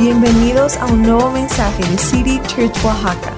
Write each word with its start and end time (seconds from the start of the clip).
Bienvenidos 0.00 0.76
a 0.78 0.86
un 0.86 1.02
nuevo 1.02 1.30
mensaje 1.30 1.82
de 1.84 1.98
City 1.98 2.40
Church 2.46 2.74
Oaxaca. 2.84 3.32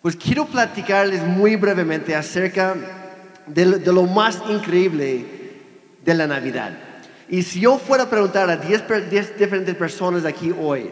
Pues 0.00 0.16
quiero 0.16 0.46
platicarles 0.46 1.24
muy 1.26 1.56
brevemente 1.56 2.14
acerca 2.14 2.76
de, 3.46 3.66
lo- 3.66 4.04
más 4.04 4.40
increíble 4.48 5.24
de 6.04 6.14
la 6.14 6.26
Navidad. 6.26 6.70
Y 7.28 7.42
si 7.42 7.60
yo 7.60 7.78
fuera 7.78 8.04
a 8.04 8.10
preguntar 8.10 8.48
a 8.48 8.56
10, 8.56 8.82
per- 8.82 9.10
10 9.10 9.36
diferentes 9.38 9.74
personas 9.74 10.24
aquí 10.24 10.54
hoy, 10.58 10.90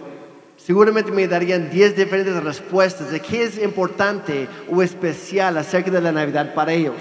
seguramente 0.57 1.13
me 1.13 1.29
darían 1.29 1.71
10 1.71 1.97
diferentes 1.97 2.43
respuestas 2.43 3.11
de 3.11 3.21
qué 3.21 3.45
es 3.45 3.63
importante 3.63 4.49
o 4.71 4.83
especial 4.83 5.57
acerca 5.57 5.91
de 5.93 6.01
la 6.01 6.13
Navidad 6.13 6.53
para 6.53 6.73
ellos. 6.73 6.97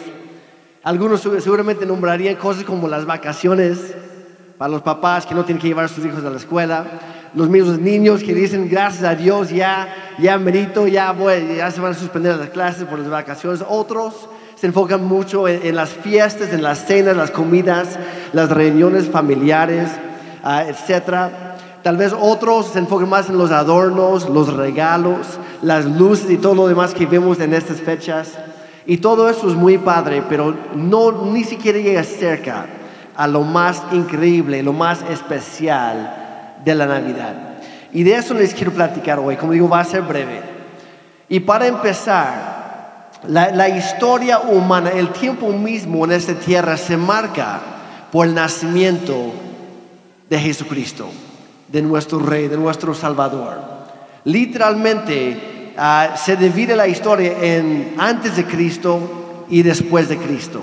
Algunos 0.84 1.26
seg- 1.26 1.40
seguramente 1.42 1.86
nombrarían 1.88 2.36
cosas 2.36 2.64
como 2.64 2.88
las 2.88 3.06
vacaciones 3.06 3.80
para 4.58 4.72
los 4.72 4.82
papás 4.82 5.26
que 5.26 5.36
no 5.36 5.44
tienen 5.44 5.62
que 5.62 5.68
llevar 5.68 5.86
a 5.86 5.90
sus 5.90 6.06
hijos 6.06 6.24
a 6.24 6.30
la 6.30 6.38
escuela, 6.38 6.86
los 7.34 7.50
mismos 7.50 7.80
niños 7.80 8.24
que 8.24 8.34
dicen 8.34 8.70
gracias 8.70 9.04
a 9.04 9.16
Dios 9.16 9.50
ya 9.50 10.06
ya 10.18 10.38
merito, 10.38 10.88
ya 10.88 11.12
voy, 11.12 11.56
ya 11.58 11.72
se 11.72 11.82
van 11.82 11.92
a 11.92 11.96
suspender 11.96 12.38
las 12.38 12.50
clases 12.50 12.86
por 12.86 13.00
las 13.00 13.10
vacaciones. 13.10 13.64
Otros 13.68 14.14
se 14.56 14.68
enfocan 14.68 15.04
mucho 15.06 15.48
en, 15.48 15.76
las 15.76 15.90
fiestas, 15.90 16.54
en 16.54 16.64
las 16.64 16.86
cenas, 16.86 17.18
las 17.18 17.32
comidas, 17.32 18.00
las 18.34 18.50
reuniones 18.50 19.10
familiares, 19.10 19.90
ah, 20.44 20.64
etcétera. 20.68 21.58
Tal 21.84 21.98
vez 21.98 22.14
otros 22.18 22.68
se 22.68 22.80
enfocan 22.80 23.10
más 23.10 23.30
en 23.30 23.38
los 23.38 23.52
adornos, 23.52 24.30
los 24.30 24.54
regalos, 24.54 25.40
las 25.62 25.86
luces 25.86 26.32
y 26.32 26.38
todo 26.38 26.56
lo 26.56 26.68
demás 26.68 26.94
que 26.94 27.06
vemos 27.06 27.40
en 27.40 27.54
estas 27.54 27.82
fechas. 27.82 28.32
Y 28.88 28.98
todo 28.98 29.30
eso 29.30 29.50
es 29.50 29.56
muy 29.56 29.78
padre, 29.78 30.24
pero 30.28 30.56
no 30.76 31.26
ni 31.26 31.44
siquiera 31.44 31.80
llega 31.80 32.04
cerca 32.04 32.68
a 33.16 33.28
lo 33.28 33.42
más 33.42 33.82
increíble, 33.92 34.64
lo 34.64 34.74
más 34.74 35.02
especial 35.10 36.56
de 36.64 36.76
la 36.76 36.86
Navidad. 36.86 37.34
Y 37.94 38.04
de 38.04 38.16
eso 38.16 38.34
les 38.34 38.54
quiero 38.54 38.72
platicar 38.72 39.20
hoy. 39.20 39.38
Como 39.38 39.54
digo, 39.54 39.70
va 39.70 39.80
a 39.80 39.86
ser 39.86 40.02
breve. 40.02 40.42
Y 41.30 41.40
para 41.40 41.68
empezar, 41.68 42.56
la, 43.28 43.70
historia 43.70 44.40
humana, 44.40 44.92
el 44.92 45.10
tiempo 45.10 45.50
mismo 45.52 46.06
en 46.06 46.12
esta 46.12 46.34
tierra 46.34 46.78
se 46.78 46.98
marca 46.98 47.62
por 48.12 48.28
el 48.28 48.36
nacimiento 48.36 49.34
de 50.30 50.40
Jesucristo, 50.40 51.10
de 51.68 51.82
nuestro 51.82 52.20
Rey, 52.20 52.48
de 52.48 52.58
nuestro 52.58 52.94
Salvador. 52.94 53.60
Literalmente 54.26 55.74
ah, 55.78 56.16
se 56.16 56.36
divide 56.36 56.76
la 56.76 56.88
historia 56.88 57.34
en 57.42 57.96
antes 57.98 58.36
de 58.36 58.46
Cristo 58.46 59.46
y 59.50 59.64
después 59.64 60.10
de 60.10 60.18
Cristo. 60.18 60.62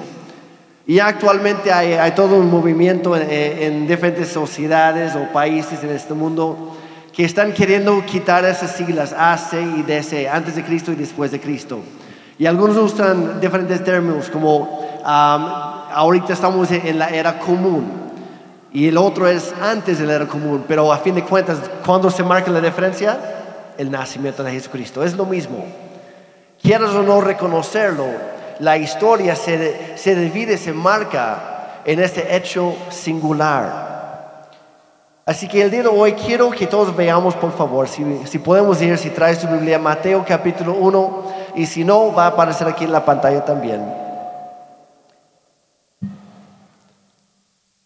Y 0.86 0.98
actualmente 0.98 1.72
hay, 1.72 1.92
hay 1.92 2.12
todo 2.12 2.36
un 2.36 2.50
movimiento 2.50 3.16
en, 3.16 3.30
en 3.30 3.86
diferentes 3.86 4.28
sociedades 4.28 5.14
o 5.14 5.32
países 5.32 5.82
en 5.84 5.90
este 5.90 6.14
mundo 6.14 6.76
que 7.12 7.24
están 7.24 7.52
queriendo 7.52 8.04
quitar 8.06 8.44
esas 8.44 8.72
siglas 8.72 9.14
AC 9.16 9.54
y 9.78 9.82
DC, 9.82 10.28
antes 10.28 10.56
de 10.56 10.64
Cristo 10.64 10.92
y 10.92 10.96
después 10.96 11.30
de 11.30 11.40
Cristo. 11.40 11.80
Y 12.38 12.46
algunos 12.46 12.76
usan 12.76 13.40
diferentes 13.40 13.84
términos 13.84 14.30
como 14.30 15.00
ah, 15.04 15.90
ahorita 15.92 16.32
estamos 16.32 16.70
en 16.70 16.98
la 16.98 17.08
era 17.10 17.38
común 17.38 18.02
y 18.72 18.88
el 18.88 18.96
otro 18.96 19.28
es 19.28 19.54
antes 19.60 19.98
de 19.98 20.06
la 20.06 20.14
era 20.14 20.26
común, 20.26 20.64
pero 20.66 20.90
a 20.92 20.98
fin 20.98 21.14
de 21.14 21.22
cuentas, 21.22 21.58
¿cuándo 21.84 22.10
se 22.10 22.22
marca 22.22 22.50
la 22.50 22.60
diferencia? 22.60 23.18
El 23.76 23.90
nacimiento 23.90 24.42
de 24.42 24.52
Jesucristo. 24.52 25.04
Es 25.04 25.14
lo 25.14 25.26
mismo. 25.26 25.64
Quieras 26.62 26.90
o 26.90 27.02
no 27.02 27.20
reconocerlo, 27.20 28.06
la 28.58 28.76
historia 28.76 29.36
se, 29.36 29.96
se 29.96 30.14
divide, 30.14 30.58
se 30.58 30.72
marca 30.72 31.80
en 31.84 32.00
este 32.00 32.36
hecho 32.36 32.74
singular. 32.90 33.92
Así 35.24 35.46
que 35.46 35.62
el 35.62 35.70
día 35.70 35.82
de 35.82 35.88
hoy 35.88 36.12
quiero 36.14 36.50
que 36.50 36.66
todos 36.66 36.94
veamos, 36.96 37.34
por 37.36 37.52
favor, 37.52 37.88
si, 37.88 38.04
si 38.26 38.38
podemos 38.38 38.82
ir, 38.82 38.98
si 38.98 39.10
traes 39.10 39.38
tu 39.38 39.46
Biblia, 39.46 39.78
Mateo 39.78 40.24
capítulo 40.26 40.74
1, 40.74 41.22
y 41.54 41.66
si 41.66 41.84
no, 41.84 42.12
va 42.12 42.24
a 42.24 42.28
aparecer 42.28 42.66
aquí 42.66 42.84
en 42.84 42.92
la 42.92 43.04
pantalla 43.04 43.44
también. 43.44 44.02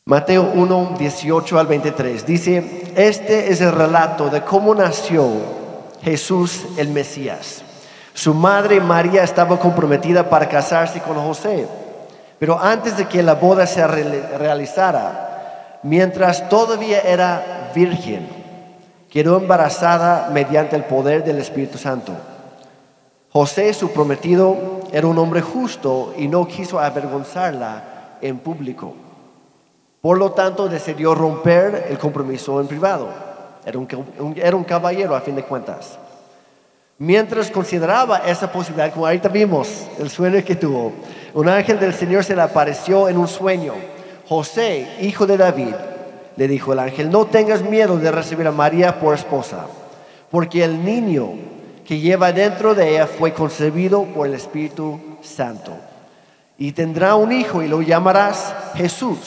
Mateo 0.06 0.53
1, 0.54 0.94
18 0.98 1.59
al 1.59 1.66
23. 1.66 2.25
Dice, 2.25 2.93
este 2.94 3.53
es 3.53 3.60
el 3.60 3.72
relato 3.72 4.31
de 4.31 4.43
cómo 4.43 4.72
nació 4.75 5.27
Jesús 6.00 6.65
el 6.77 6.91
Mesías. 6.91 7.65
Su 8.16 8.32
madre 8.32 8.81
María 8.81 9.22
estaba 9.22 9.59
comprometida 9.59 10.31
para 10.31 10.49
casarse 10.49 11.03
con 11.03 11.16
José, 11.16 11.69
pero 12.38 12.59
antes 12.59 12.97
de 12.97 13.06
que 13.06 13.22
la 13.22 13.34
boda 13.34 13.66
se 13.66 13.87
reali- 13.87 14.38
realizara, 14.38 15.81
mientras 15.82 16.49
todavía 16.49 17.03
era 17.03 17.71
virgen, 17.75 18.27
quedó 19.10 19.37
embarazada 19.37 20.31
mediante 20.32 20.77
el 20.77 20.84
poder 20.84 21.25
del 21.25 21.37
Espíritu 21.38 21.77
Santo. 21.77 22.12
José, 23.34 23.75
su 23.75 23.93
prometido, 23.93 24.56
era 24.93 25.06
un 25.06 25.19
hombre 25.19 25.43
justo 25.43 26.15
y 26.16 26.27
no 26.27 26.48
quiso 26.48 26.81
avergonzarla 26.81 27.83
en 28.22 28.38
público. 28.38 28.94
Por 30.00 30.16
lo 30.16 30.33
tanto, 30.33 30.71
decidió 30.71 31.15
romper 31.15 31.88
el 31.91 31.98
compromiso 31.98 32.62
en 32.62 32.66
privado. 32.66 33.09
Era 33.66 33.78
un- 33.78 34.34
era 34.38 34.56
un 34.56 34.65
caballero 34.65 35.15
a 35.15 35.21
fin 35.21 35.37
de 35.37 35.43
cuentas. 35.43 35.98
Mientras 36.99 37.51
consideraba 37.51 38.19
esa 38.19 38.51
posibilidad, 38.51 38.91
como 38.91 39.07
ahorita 39.07 39.29
vimos 39.29 39.87
el 39.99 40.09
sueño 40.09 40.43
que 40.43 40.57
tuvo, 40.57 40.95
un 41.34 41.47
ángel 41.47 41.79
del 41.79 41.93
Señor 41.93 42.25
se 42.25 42.34
le 42.34 42.41
apareció 42.41 43.11
en 43.11 43.19
un 43.19 43.29
sueño. 43.29 43.75
José, 44.27 44.97
hijo 45.03 45.27
de 45.27 45.37
David, 45.37 45.75
le 46.37 46.49
dijo 46.49 46.73
el 46.73 46.79
ángel, 46.79 47.11
no 47.11 47.27
tengas 47.27 47.61
miedo 47.61 47.99
de 47.99 48.11
recibir 48.11 48.47
a 48.47 48.51
María 48.51 48.99
por 48.99 49.15
esposa, 49.15 49.67
porque 50.31 50.65
el 50.65 50.83
niño 50.83 51.33
que 51.84 52.01
lleva 52.01 52.33
dentro 52.33 52.75
de 52.75 52.89
ella 52.93 53.07
fue 53.07 53.34
concebido 53.34 54.05
por 54.05 54.27
el 54.27 54.34
Espíritu 54.34 54.99
Santo. 55.21 55.73
Y 56.57 56.73
tendrá 56.73 57.15
un 57.15 57.31
hijo 57.31 57.63
y 57.63 57.69
lo 57.69 57.83
llamarás 57.83 58.55
Jesús, 58.75 59.19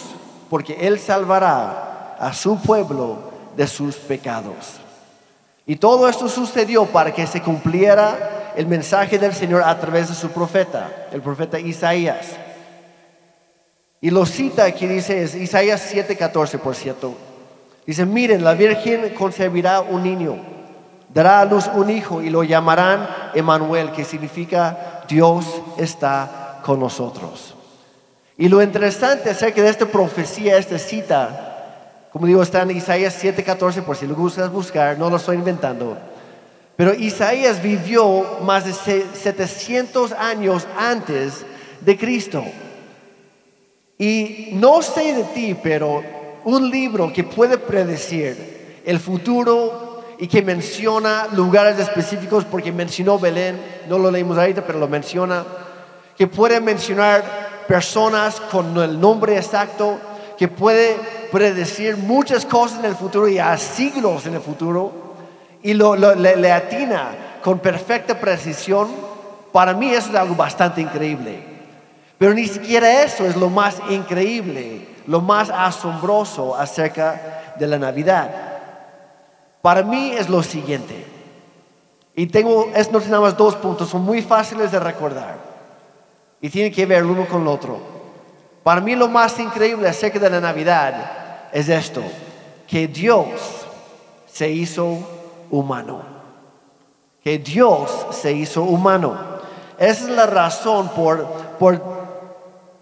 porque 0.49 0.87
él 0.87 0.97
salvará 0.97 2.15
a 2.19 2.33
su 2.33 2.59
pueblo 2.59 3.29
de 3.55 3.67
sus 3.67 3.95
pecados. 3.97 4.79
Y 5.69 5.75
todo 5.75 6.09
esto 6.09 6.27
sucedió 6.27 6.87
para 6.87 7.13
que 7.13 7.27
se 7.27 7.43
cumpliera 7.43 8.53
el 8.55 8.65
mensaje 8.65 9.19
del 9.19 9.35
Señor 9.35 9.61
a 9.61 9.79
través 9.79 10.09
de 10.09 10.15
su 10.15 10.29
profeta, 10.29 10.89
el 11.11 11.21
profeta 11.21 11.59
Isaías. 11.59 12.25
Y 14.01 14.09
lo 14.09 14.25
cita 14.25 14.63
aquí, 14.63 14.87
dice, 14.87 15.21
es 15.21 15.35
Isaías 15.35 15.93
7:14, 15.93 16.57
por 16.57 16.73
cierto. 16.73 17.13
Dice, 17.85 18.07
miren, 18.07 18.43
la 18.43 18.55
Virgen 18.55 19.13
concebirá 19.13 19.81
un 19.81 20.01
niño, 20.01 20.37
dará 21.13 21.39
a 21.39 21.45
luz 21.45 21.69
un 21.75 21.91
hijo 21.91 22.23
y 22.23 22.31
lo 22.31 22.43
llamarán 22.43 23.07
Emanuel, 23.35 23.91
que 23.91 24.05
significa 24.05 25.03
Dios 25.07 25.45
está 25.77 26.61
con 26.65 26.79
nosotros. 26.79 27.53
Y 28.39 28.49
lo 28.49 28.63
interesante 28.63 29.29
acerca 29.29 29.61
de 29.61 29.69
esta 29.69 29.85
profecía, 29.85 30.57
esta 30.57 30.79
cita, 30.79 31.48
como 32.11 32.25
digo, 32.25 32.41
está 32.41 32.63
en 32.63 32.71
Isaías 32.71 33.15
7:14, 33.21 33.83
por 33.83 33.95
si 33.95 34.07
lo 34.07 34.15
gustas 34.15 34.51
buscar, 34.51 34.97
no 34.97 35.09
lo 35.09 35.17
estoy 35.17 35.37
inventando. 35.37 35.97
Pero 36.75 36.93
Isaías 36.93 37.61
vivió 37.61 38.39
más 38.41 38.65
de 38.65 38.73
se- 38.73 39.05
700 39.13 40.13
años 40.13 40.65
antes 40.77 41.45
de 41.81 41.97
Cristo. 41.97 42.43
Y 43.97 44.51
no 44.53 44.81
sé 44.81 45.13
de 45.13 45.23
ti, 45.25 45.57
pero 45.61 46.01
un 46.45 46.69
libro 46.69 47.11
que 47.11 47.23
puede 47.25 47.57
predecir 47.57 48.81
el 48.85 48.97
futuro 48.99 50.05
y 50.17 50.27
que 50.27 50.41
menciona 50.41 51.27
lugares 51.33 51.77
específicos, 51.79 52.45
porque 52.45 52.71
mencionó 52.71 53.19
Belén, 53.19 53.59
no 53.89 53.97
lo 53.97 54.09
leímos 54.09 54.37
ahorita, 54.37 54.65
pero 54.65 54.79
lo 54.79 54.87
menciona, 54.87 55.45
que 56.17 56.27
puede 56.27 56.59
mencionar 56.61 57.65
personas 57.67 58.39
con 58.39 58.77
el 58.77 58.99
nombre 58.99 59.35
exacto, 59.37 59.97
que 60.37 60.47
puede 60.47 60.95
predecir 61.31 61.97
muchas 61.97 62.45
cosas 62.45 62.79
en 62.79 62.85
el 62.85 62.95
futuro 62.95 63.27
y 63.27 63.39
a 63.39 63.57
siglos 63.57 64.25
en 64.25 64.35
el 64.35 64.41
futuro, 64.41 64.91
y 65.61 65.73
lo, 65.73 65.95
le 65.95 66.51
atina 66.51 67.39
con 67.43 67.59
perfecta 67.59 68.19
precisión, 68.19 68.87
para 69.51 69.73
mí 69.73 69.89
eso 69.91 70.09
es 70.09 70.15
algo 70.15 70.35
bastante 70.35 70.81
increíble. 70.81 71.43
Pero 72.17 72.33
ni 72.33 72.47
siquiera 72.47 73.03
eso 73.03 73.25
es 73.25 73.35
lo 73.35 73.49
más 73.49 73.77
increíble, 73.89 74.87
lo 75.07 75.21
más 75.21 75.49
asombroso 75.49 76.55
acerca 76.55 77.53
de 77.57 77.67
la 77.67 77.79
Navidad. 77.79 78.29
Para 79.61 79.83
mí 79.83 80.11
es 80.11 80.29
lo 80.29 80.43
siguiente. 80.43 81.05
Y 82.15 82.27
tengo, 82.27 82.69
es 82.75 82.91
no 82.91 82.99
nada 82.99 83.21
más 83.21 83.37
dos 83.37 83.55
puntos, 83.55 83.89
son 83.89 84.03
muy 84.03 84.21
fáciles 84.21 84.71
de 84.71 84.79
recordar. 84.79 85.37
Y 86.41 86.49
tienen 86.49 86.73
que 86.73 86.85
ver 86.85 87.05
uno 87.05 87.25
con 87.25 87.41
el 87.43 87.47
otro. 87.47 87.79
Para 88.63 88.81
mí 88.81 88.95
lo 88.95 89.07
más 89.07 89.39
increíble 89.39 89.87
acerca 89.87 90.19
de 90.19 90.29
la 90.29 90.41
Navidad 90.41 91.18
es 91.53 91.69
esto, 91.69 92.01
que 92.67 92.87
Dios 92.87 93.27
se 94.31 94.49
hizo 94.49 94.97
humano. 95.49 96.01
Que 97.23 97.37
Dios 97.37 98.07
se 98.11 98.31
hizo 98.31 98.63
humano. 98.63 99.17
Esa 99.77 100.03
es 100.05 100.09
la 100.09 100.25
razón 100.25 100.89
por, 100.89 101.25
por, 101.59 101.81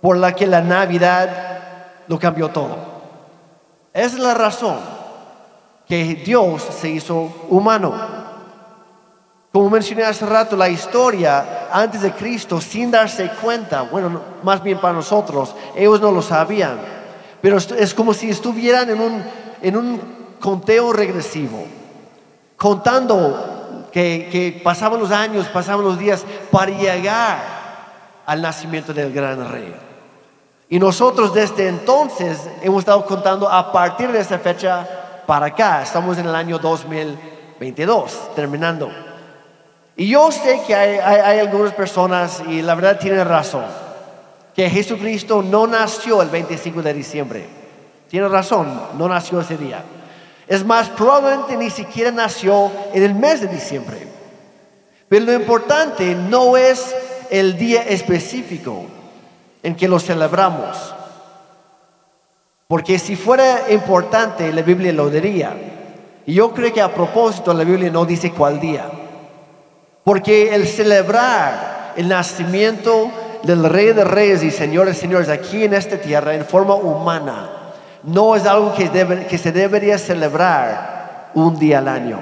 por 0.02 0.18
la 0.18 0.34
que 0.34 0.46
la 0.46 0.62
Navidad 0.62 1.30
lo 2.08 2.20
cambió 2.20 2.50
todo. 2.50 2.78
Esa 3.94 4.16
es 4.16 4.20
la 4.20 4.34
razón. 4.34 4.78
que 5.88 6.16
Dios 6.16 6.62
se 6.64 6.90
hizo 6.90 7.32
humano. 7.50 7.94
Como 9.52 9.70
mencioné 9.70 10.04
hace 10.04 10.26
rato, 10.26 10.56
la 10.56 10.70
historia 10.70 11.68
antes 11.72 12.02
de 12.02 12.12
Cristo, 12.12 12.60
sin 12.62 12.92
darse 12.92 13.32
cuenta, 13.42 13.84
bueno, 13.84 14.22
más 14.44 14.62
bien 14.62 14.80
para 14.80 14.94
nosotros, 14.94 15.56
ellos 15.76 16.00
no 16.02 16.12
lo 16.12 16.22
sabían, 16.22 16.78
pero 17.42 17.58
es 17.58 17.94
como 17.94 18.14
si 18.14 18.30
estuvieran 18.30 18.90
en 18.90 19.00
un, 19.00 19.24
en 19.62 19.78
un 19.78 20.02
conteo 20.40 20.94
regresivo, 20.94 21.66
contando 22.56 23.88
que, 23.92 24.30
que 24.32 24.62
pasaban 24.64 25.00
los 25.00 25.12
años, 25.12 25.48
pasaban 25.48 25.86
los 25.86 25.98
días 26.00 26.24
para 26.52 26.72
llegar 26.72 27.40
al 28.26 28.42
nacimiento 28.42 28.94
del 28.94 29.14
gran 29.14 29.50
rey. 29.52 29.74
Y 30.70 30.80
nosotros 30.80 31.34
desde 31.34 31.70
entonces 31.70 32.50
hemos 32.62 32.80
estado 32.80 33.06
contando 33.06 33.50
a 33.50 33.72
partir 33.72 34.12
de 34.12 34.20
esa 34.20 34.38
fecha 34.38 34.86
para 35.26 35.48
acá. 35.48 35.82
Estamos 35.82 36.18
en 36.18 36.28
el 36.28 36.36
año 36.36 36.60
2022, 36.60 38.36
terminando. 38.36 38.90
Y 39.96 40.10
yo 40.10 40.32
sé 40.32 40.62
que 40.68 40.76
hay, 40.76 40.98
hay, 40.98 41.40
algunas 41.40 41.74
personas, 41.74 42.44
y 42.48 42.62
la 42.62 42.76
verdad 42.76 43.00
tienen 43.00 43.28
razón, 43.28 43.66
que 44.58 44.72
Jesucristo 44.72 45.44
no 45.44 45.68
nació 45.68 46.20
el 46.20 46.30
25 46.30 46.82
de 46.82 46.92
diciembre. 46.92 47.46
Tiene 48.10 48.28
razón, 48.28 48.68
no 48.98 49.08
nació 49.08 49.40
ese 49.40 49.56
día. 49.56 49.84
Es 50.48 50.66
más, 50.66 50.90
probablemente 50.90 51.56
ni 51.56 51.70
siquiera 51.70 52.10
nació 52.10 52.72
en 52.92 53.04
el 53.04 53.14
mes 53.14 53.42
de 53.42 53.50
diciembre. 53.50 54.08
Pero 55.08 55.26
lo 55.26 55.34
importante 55.34 56.16
no 56.16 56.58
es 56.58 56.92
el 57.30 57.56
día 57.56 57.84
específico, 57.84 58.88
en 59.62 59.76
que 59.76 59.88
lo 59.88 60.00
celebramos. 60.00 60.92
Porque 62.68 62.98
si 62.98 63.16
fuera 63.16 63.70
importante, 63.70 64.52
la 64.52 64.64
Biblia 64.64 64.92
lo 64.92 65.12
diría. 65.12 65.56
Y 66.26 66.34
yo 66.34 66.52
creo 66.52 66.74
que 66.74 66.82
a 66.82 66.92
propósito 66.92 67.54
la 67.54 67.64
Biblia 67.64 67.92
no 67.92 68.06
dice 68.06 68.32
cuál 68.32 68.60
día. 68.60 68.90
Porque 70.04 70.56
el 70.56 70.68
celebrar 70.68 71.94
el 71.96 72.08
nacimiento 72.08 73.12
del 73.44 73.64
Rey 73.64 73.94
de 73.94 74.04
Reyes 74.04 74.44
y 74.44 74.52
Señores 74.52 74.98
Señores 74.98 75.30
aquí 75.30 75.64
en 75.64 75.74
esta 75.74 75.98
tierra 75.98 76.36
en 76.36 76.46
forma 76.46 76.76
humana 76.76 77.50
no 78.04 78.36
es 78.36 78.46
algo 78.46 78.74
que, 78.74 78.90
que 79.30 79.38
se 79.38 79.52
debería 79.52 79.98
celebrar 79.98 81.32
un 81.34 81.58
día 81.60 81.80
al 81.80 81.88
año, 81.88 82.20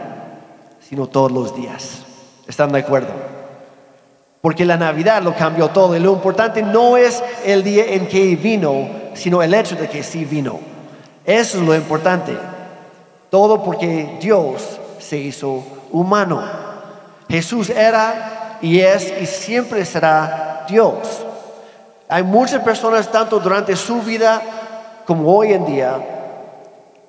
sino 0.82 1.08
todos 1.08 1.32
los 1.32 1.56
días. 1.56 2.04
¿Están 2.48 2.72
de 2.72 2.80
acuerdo? 2.80 3.10
Porque 4.42 4.66
la 4.66 4.78
Navidad 4.78 5.22
lo 5.22 5.36
cambió 5.36 5.70
todo 5.70 5.96
y 5.96 6.00
lo 6.00 6.14
importante 6.14 6.62
no 6.62 6.98
es 6.98 7.24
el 7.46 7.64
día 7.64 7.86
en 7.88 8.08
que 8.08 8.36
vino, 8.36 8.88
sino 9.14 9.42
el 9.42 9.54
hecho 9.54 9.76
de 9.76 9.88
que 9.90 10.04
sí 10.04 10.26
vino. 10.26 10.60
Eso 11.26 11.60
es 11.60 11.64
lo 11.64 11.76
importante. 11.76 12.38
Todo 13.30 13.64
porque 13.64 14.18
Dios 14.22 14.80
se 15.00 15.18
hizo 15.18 15.64
humano. 15.92 16.44
Jesús 17.28 17.70
era 17.70 18.58
y 18.62 18.80
es 18.80 19.14
y 19.20 19.26
siempre 19.26 19.84
será 19.84 20.55
Dios. 20.68 21.26
Hay 22.08 22.24
muchas 22.24 22.62
personas, 22.62 23.12
tanto 23.12 23.40
durante 23.40 23.76
su 23.76 24.02
vida 24.02 24.42
como 25.06 25.36
hoy 25.36 25.54
en 25.54 25.66
día, 25.66 25.98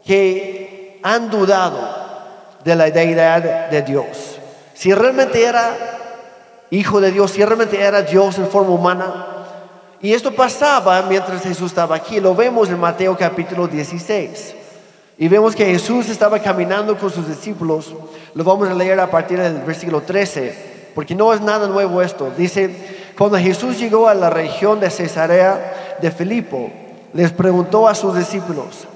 que 0.05 1.01
han 1.03 1.31
dudado 1.31 1.79
de 2.65 2.75
la 2.75 2.91
deidad 2.91 3.69
de 3.71 3.83
Dios. 3.83 4.39
Si 4.75 4.93
realmente 4.93 5.43
era 5.43 5.75
hijo 6.71 7.01
de 7.01 7.13
Dios, 7.13 7.33
ciertamente 7.33 7.81
era 7.81 8.03
Dios 8.03 8.39
en 8.39 8.49
forma 8.49 8.71
humana. 8.71 9.27
Y 10.01 10.13
esto 10.13 10.33
pasaba 10.35 11.03
mientras 11.03 11.43
Jesús 11.43 11.71
estaba 11.71 11.97
aquí. 11.97 12.21
Lo 12.21 12.35
vemos 12.35 12.69
en 12.69 12.79
Mateo 12.79 13.17
capítulo 13.17 13.67
16. 13.67 14.55
Y 15.19 15.29
vemos 15.29 15.57
que 15.57 15.65
Jesús 15.65 16.09
estaba 16.11 16.39
caminando 16.41 16.97
con 16.99 17.11
sus 17.11 17.27
discípulos. 17.27 17.95
Lo 18.35 18.45
vamos 18.45 18.69
a 18.69 18.75
leer 18.75 19.01
a 19.01 19.11
partir 19.11 19.41
del 19.41 19.59
versículo 19.63 20.03
13, 20.03 20.93
porque 20.95 21.15
no 21.15 21.33
es 21.33 21.41
nada 21.41 21.67
nuevo 21.69 22.03
esto. 22.03 22.31
Dice, 22.37 22.96
cuando 23.17 23.39
Jesús 23.39 23.79
llegó 23.79 24.09
a 24.09 24.15
la 24.15 24.31
región 24.31 24.79
de 24.79 24.91
Cesarea 24.91 25.97
de 26.01 26.11
Filipo, 26.11 26.71
les 27.15 27.33
preguntó 27.33 27.89
a 27.89 27.95
sus 27.95 28.17
discípulos, 28.17 28.87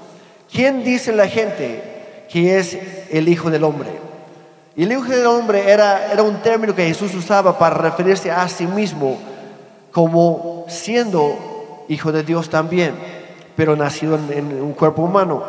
¿quién 0.51 0.83
dice 0.83 1.11
la 1.11 1.27
gente 1.27 2.25
que 2.29 2.59
es 2.59 2.77
el 3.09 3.27
Hijo 3.27 3.49
del 3.49 3.63
Hombre? 3.63 3.89
Y 4.75 4.83
el 4.83 4.91
Hijo 4.91 5.05
del 5.05 5.25
Hombre 5.25 5.71
era, 5.71 6.11
era 6.11 6.21
un 6.21 6.41
término 6.41 6.75
que 6.75 6.85
Jesús 6.85 7.13
usaba 7.15 7.57
para 7.57 7.75
referirse 7.75 8.31
a 8.31 8.47
sí 8.47 8.67
mismo 8.67 9.17
como 9.91 10.65
siendo 10.67 11.85
Hijo 11.89 12.11
de 12.11 12.23
Dios 12.23 12.49
también, 12.49 12.95
pero 13.55 13.75
nacido 13.75 14.17
en, 14.31 14.61
un 14.61 14.73
cuerpo 14.73 15.01
humano. 15.01 15.43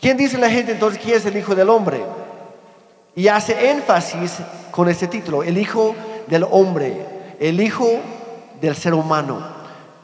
¿Quién 0.00 0.16
dice 0.16 0.36
la 0.36 0.50
gente 0.50 0.72
entonces 0.72 1.00
que 1.00 1.14
es 1.14 1.24
el 1.24 1.36
Hijo 1.36 1.54
del 1.54 1.70
Hombre? 1.70 2.02
Y 3.14 3.28
hace 3.28 3.70
énfasis 3.70 4.38
con 4.70 4.88
este 4.88 5.06
título, 5.06 5.42
el 5.42 5.56
Hijo 5.56 5.94
del 6.26 6.44
Hombre, 6.50 7.11
el 7.42 7.60
Hijo 7.60 7.98
del 8.60 8.76
ser 8.76 8.94
humano, 8.94 9.40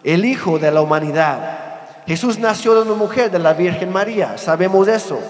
el 0.02 0.25
Hijo 0.25 0.58
de 0.58 0.73
la 0.73 0.82
humanidad. 0.82 2.02
Jesús 2.05 2.37
nació 2.37 2.75
de 2.75 2.82
una 2.82 2.94
mujer, 2.94 3.31
de 3.31 3.38
la 3.38 3.52
Virgen 3.52 3.93
María, 3.93 4.37
sabemos 4.37 4.88
eso. 4.88 5.20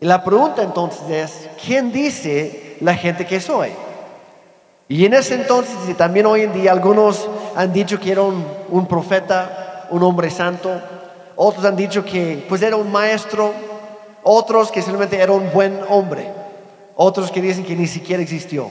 Y 0.00 0.06
la 0.06 0.24
pregunta 0.24 0.62
entonces 0.62 1.10
es, 1.10 1.48
¿quién 1.62 1.92
dice 1.92 2.78
la 2.80 2.94
gente 2.94 3.26
que 3.26 3.38
soy? 3.38 3.68
Y 4.88 5.04
en 5.04 5.12
ese 5.12 5.34
entonces, 5.34 5.76
y 5.88 5.92
también 5.92 6.24
hoy 6.24 6.42
en 6.42 6.54
día, 6.54 6.72
algunos 6.72 7.28
han 7.54 7.70
dicho 7.70 8.00
que 8.00 8.12
era 8.12 8.22
un, 8.22 8.86
profeta, 8.88 9.88
un 9.90 10.02
hombre 10.02 10.30
santo, 10.30 10.70
otros 11.36 11.66
han 11.66 11.76
dicho 11.76 12.02
que 12.02 12.46
pues 12.48 12.62
era 12.62 12.76
un 12.76 12.90
maestro, 12.90 13.52
otros 14.22 14.72
que 14.72 14.80
simplemente 14.80 15.20
era 15.20 15.32
un 15.32 15.52
buen 15.52 15.80
hombre, 15.90 16.32
otros 16.96 17.30
que 17.30 17.42
dicen 17.42 17.64
que 17.64 17.76
ni 17.76 17.86
siquiera 17.86 18.22
existió. 18.22 18.70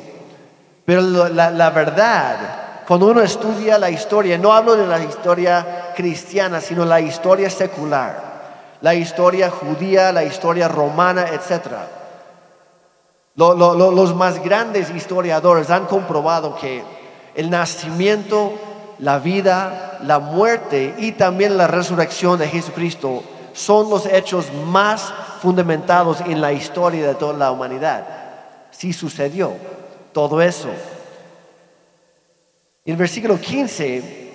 Pero 0.88 1.02
la, 1.02 1.70
verdad, 1.72 2.38
cuando 2.88 3.08
uno 3.08 3.22
estudia 3.22 3.78
la 3.78 3.90
historia, 3.90 4.38
no 4.38 4.54
hablo 4.54 4.78
de 4.78 4.88
la 4.88 5.04
historia 5.04 5.92
cristiana, 5.94 6.62
sino 6.62 6.86
la 6.86 7.02
historia 7.02 7.50
secular, 7.50 8.78
la 8.80 8.96
historia 8.96 9.50
judía, 9.50 10.14
la 10.14 10.24
historia 10.24 10.70
romana, 10.70 11.26
etc. 11.28 11.74
los 13.36 14.16
más 14.16 14.42
grandes 14.42 14.90
historiadores 14.90 15.70
han 15.72 15.88
comprobado 15.88 16.56
que 16.56 16.86
el 17.36 17.50
nacimiento, 17.50 18.54
la 19.00 19.20
vida, 19.20 20.00
la 20.04 20.20
muerte 20.20 20.96
y 21.00 21.12
también 21.12 21.58
la 21.58 21.68
resurrección 21.68 22.40
de 22.40 22.48
Jesucristo 22.48 23.24
son 23.52 23.90
los 23.90 24.06
hechos 24.06 24.54
más 24.54 25.14
fundamentados 25.42 26.22
en 26.22 26.40
la 26.40 26.54
historia 26.54 27.06
de 27.06 27.16
toda 27.16 27.34
la 27.34 27.52
humanidad. 27.52 28.06
Sí 28.72 28.94
sucedió 28.94 29.77
todo 30.14 30.42
eso. 30.42 30.70
En 32.86 32.92
el 32.92 32.98
versículo 32.98 33.40
15 33.40 34.28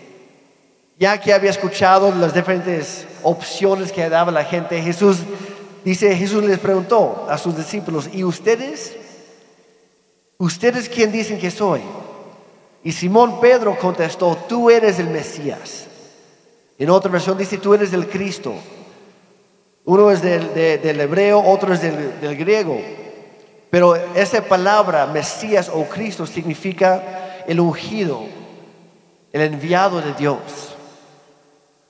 ya 1.03 1.21
que 1.21 1.33
había 1.33 1.51
escuchado 1.51 2.15
las 2.15 2.33
diferentes 2.33 3.07
opciones 3.25 3.91
que 3.91 4.09
daba 4.09 4.31
la 4.31 4.45
gente, 4.45 4.81
Jesús 4.81 5.19
dice, 5.85 6.15
Jesús 6.15 6.45
les 6.45 6.61
preguntó 6.61 7.27
a 7.29 7.39
sus 7.39 7.57
discípulos, 7.57 8.09
¿y 8.13 8.23
ustedes? 8.23 8.95
¿Ustedes 10.39 10.89
quién 10.89 11.11
dicen 11.11 11.41
que 11.41 11.51
soy? 11.51 11.81
Y 12.85 12.93
Simón 12.93 13.41
Pedro 13.41 13.77
contestó, 13.79 14.37
tú 14.49 14.71
eres 14.71 15.01
el 15.01 15.09
Mesías. 15.09 15.87
En 16.79 16.89
otra 16.89 17.11
versión 17.11 17.37
dice, 17.37 17.59
tú 17.59 17.75
eres 17.75 17.93
el 17.93 18.09
Cristo. 18.09 18.55
Uno 19.85 20.09
es 20.09 20.23
del, 20.23 20.55
del 20.55 21.01
hebreo, 21.01 21.43
otro 21.43 21.75
es 21.75 21.83
del, 21.83 22.21
del 22.21 22.37
griego. 22.37 22.81
Pero 23.73 23.97
esa 23.97 24.43
palabra, 24.43 25.07
Mesías 25.07 25.71
o 25.73 25.85
Cristo, 25.85 26.27
significa 26.27 27.43
el 27.47 27.59
ungido, 27.59 28.27
el 29.33 29.41
enviado 29.41 30.03
de 30.03 30.13
Dios. 30.13 30.77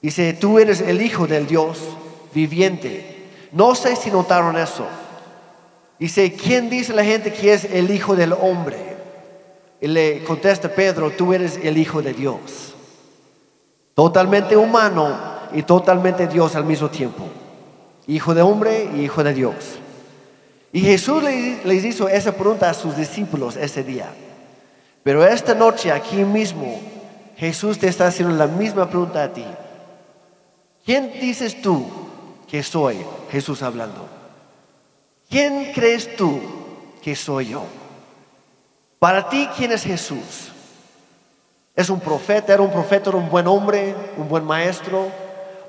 Dice, 0.00 0.32
tú 0.34 0.60
eres 0.60 0.80
el 0.80 1.02
Hijo 1.02 1.26
del 1.26 1.44
Dios 1.44 1.80
viviente. 2.32 3.26
No 3.50 3.74
sé 3.74 3.96
si 3.96 4.12
notaron 4.12 4.56
eso. 4.56 4.86
Dice, 5.98 6.32
¿quién 6.34 6.70
dice 6.70 6.92
la 6.92 7.02
gente 7.02 7.32
que 7.32 7.52
es 7.52 7.64
el 7.64 7.90
Hijo 7.90 8.14
del 8.14 8.32
Hombre? 8.32 8.76
Y 9.80 9.88
le 9.88 10.22
contesta 10.22 10.68
Pedro, 10.68 11.10
tú 11.10 11.34
eres 11.34 11.58
el 11.60 11.76
Hijo 11.76 12.00
de 12.00 12.12
Dios. 12.12 12.74
Totalmente 13.96 14.56
humano 14.56 15.18
y 15.52 15.64
totalmente 15.64 16.28
Dios 16.28 16.54
al 16.54 16.64
mismo 16.64 16.90
tiempo. 16.90 17.24
Hijo 18.06 18.34
de 18.34 18.42
hombre 18.42 18.88
y 18.94 19.00
Hijo 19.00 19.24
de 19.24 19.34
Dios. 19.34 19.81
Y 20.72 20.80
Jesús 20.80 21.22
les 21.22 21.84
hizo 21.84 22.08
esa 22.08 22.32
pregunta 22.32 22.70
a 22.70 22.74
sus 22.74 22.96
discípulos 22.96 23.56
ese 23.56 23.84
día. 23.84 24.10
Pero 25.02 25.26
esta 25.26 25.54
noche 25.54 25.92
aquí 25.92 26.24
mismo 26.24 26.80
Jesús 27.36 27.78
te 27.78 27.88
está 27.88 28.06
haciendo 28.06 28.34
la 28.34 28.46
misma 28.46 28.88
pregunta 28.88 29.22
a 29.24 29.32
ti. 29.32 29.44
¿Quién 30.84 31.12
dices 31.20 31.60
tú 31.60 31.86
que 32.48 32.62
soy? 32.62 33.04
Jesús 33.30 33.62
hablando. 33.62 34.08
¿Quién 35.28 35.72
crees 35.72 36.16
tú 36.16 36.40
que 37.02 37.16
soy 37.16 37.48
yo? 37.48 37.64
Para 38.98 39.28
ti, 39.28 39.48
¿quién 39.56 39.72
es 39.72 39.82
Jesús? 39.82 40.52
¿Es 41.74 41.90
un 41.90 42.00
profeta? 42.00 42.54
¿Era 42.54 42.62
un 42.62 42.70
profeta? 42.70 43.10
¿Era 43.10 43.18
un 43.18 43.28
buen 43.28 43.46
hombre? 43.46 43.94
¿Un 44.16 44.28
buen 44.28 44.44
maestro? 44.44 45.10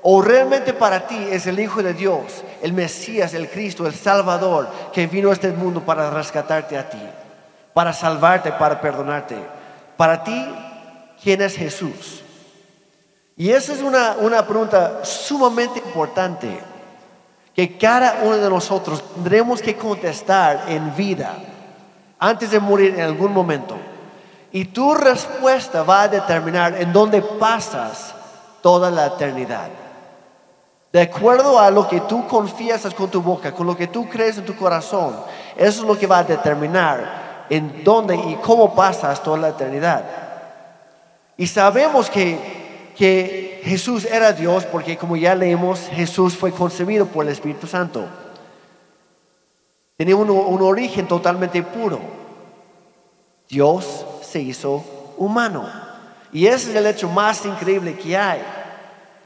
¿O 0.06 0.20
realmente 0.20 0.74
para 0.74 1.06
ti 1.06 1.16
es 1.30 1.46
el 1.46 1.58
Hijo 1.58 1.82
de 1.82 1.94
Dios, 1.94 2.44
el 2.60 2.74
Mesías, 2.74 3.32
el 3.32 3.48
Cristo, 3.48 3.86
el 3.86 3.94
Salvador, 3.94 4.68
que 4.92 5.06
vino 5.06 5.30
a 5.30 5.32
este 5.32 5.50
mundo 5.50 5.80
para 5.80 6.10
rescatarte 6.10 6.76
a 6.76 6.90
ti, 6.90 7.00
para 7.72 7.90
salvarte, 7.94 8.52
para 8.52 8.82
perdonarte? 8.82 9.38
Para 9.96 10.22
ti, 10.22 10.46
¿quién 11.22 11.40
es 11.40 11.56
Jesús? 11.56 12.22
Y 13.34 13.48
esa 13.48 13.72
es 13.72 13.80
una, 13.80 14.16
una 14.20 14.46
pregunta 14.46 15.06
sumamente 15.06 15.78
importante 15.78 16.50
que 17.56 17.78
cada 17.78 18.18
uno 18.24 18.36
de 18.36 18.50
nosotros 18.50 19.02
tendremos 19.14 19.62
que 19.62 19.74
contestar 19.74 20.66
en 20.68 20.94
vida 20.94 21.34
antes 22.18 22.50
de 22.50 22.60
morir 22.60 22.92
en 22.96 23.04
algún 23.04 23.32
momento. 23.32 23.78
Y 24.52 24.66
tu 24.66 24.92
respuesta 24.92 25.82
va 25.82 26.02
a 26.02 26.08
determinar 26.08 26.76
en 26.78 26.92
dónde 26.92 27.22
pasas 27.22 28.14
toda 28.60 28.90
la 28.90 29.06
eternidad. 29.06 29.70
De 30.94 31.02
acuerdo 31.02 31.58
a 31.58 31.72
lo 31.72 31.88
que 31.88 32.02
tú 32.02 32.24
confiesas 32.28 32.94
con 32.94 33.10
tu 33.10 33.20
boca, 33.20 33.50
con 33.50 33.66
lo 33.66 33.76
que 33.76 33.88
tú 33.88 34.08
crees 34.08 34.38
en 34.38 34.44
tu 34.44 34.54
corazón, 34.54 35.16
eso 35.56 35.80
es 35.80 35.88
lo 35.88 35.98
que 35.98 36.06
va 36.06 36.18
a 36.18 36.22
determinar 36.22 37.46
en 37.50 37.82
dónde 37.82 38.14
y 38.14 38.36
cómo 38.36 38.76
pasas 38.76 39.20
toda 39.20 39.36
la 39.38 39.48
eternidad. 39.48 40.04
Y 41.36 41.48
sabemos 41.48 42.08
que, 42.08 42.92
que 42.96 43.60
Jesús 43.64 44.04
era 44.04 44.32
Dios 44.32 44.66
porque 44.66 44.96
como 44.96 45.16
ya 45.16 45.34
leemos, 45.34 45.80
Jesús 45.80 46.36
fue 46.36 46.52
concebido 46.52 47.06
por 47.06 47.26
el 47.26 47.32
Espíritu 47.32 47.66
Santo. 47.66 48.06
Tenía 49.96 50.14
un, 50.14 50.30
un 50.30 50.62
origen 50.62 51.08
totalmente 51.08 51.60
puro. 51.64 51.98
Dios 53.48 54.06
se 54.22 54.38
hizo 54.38 54.84
humano. 55.16 55.68
Y 56.32 56.46
ese 56.46 56.70
es 56.70 56.76
el 56.76 56.86
hecho 56.86 57.08
más 57.08 57.44
increíble 57.44 57.98
que 57.98 58.16
hay, 58.16 58.40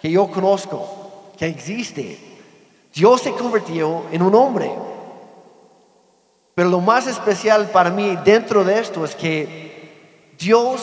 que 0.01 0.11
yo 0.11 0.31
conozco, 0.31 0.98
que 1.39 1.47
existe. 1.47 2.19
Dios 2.93 3.23
se 3.23 3.33
convirtió 3.33 4.03
en 4.11 4.23
un 4.23 4.35
hombre. 4.35 4.71
Pero 6.55 6.69
lo 6.69 6.81
más 6.81 7.07
especial 7.07 7.71
para 7.71 7.91
mí 7.91 8.19
dentro 8.25 8.65
de 8.65 8.81
esto 8.81 9.05
es 9.05 9.15
que 9.15 10.35
Dios, 10.37 10.83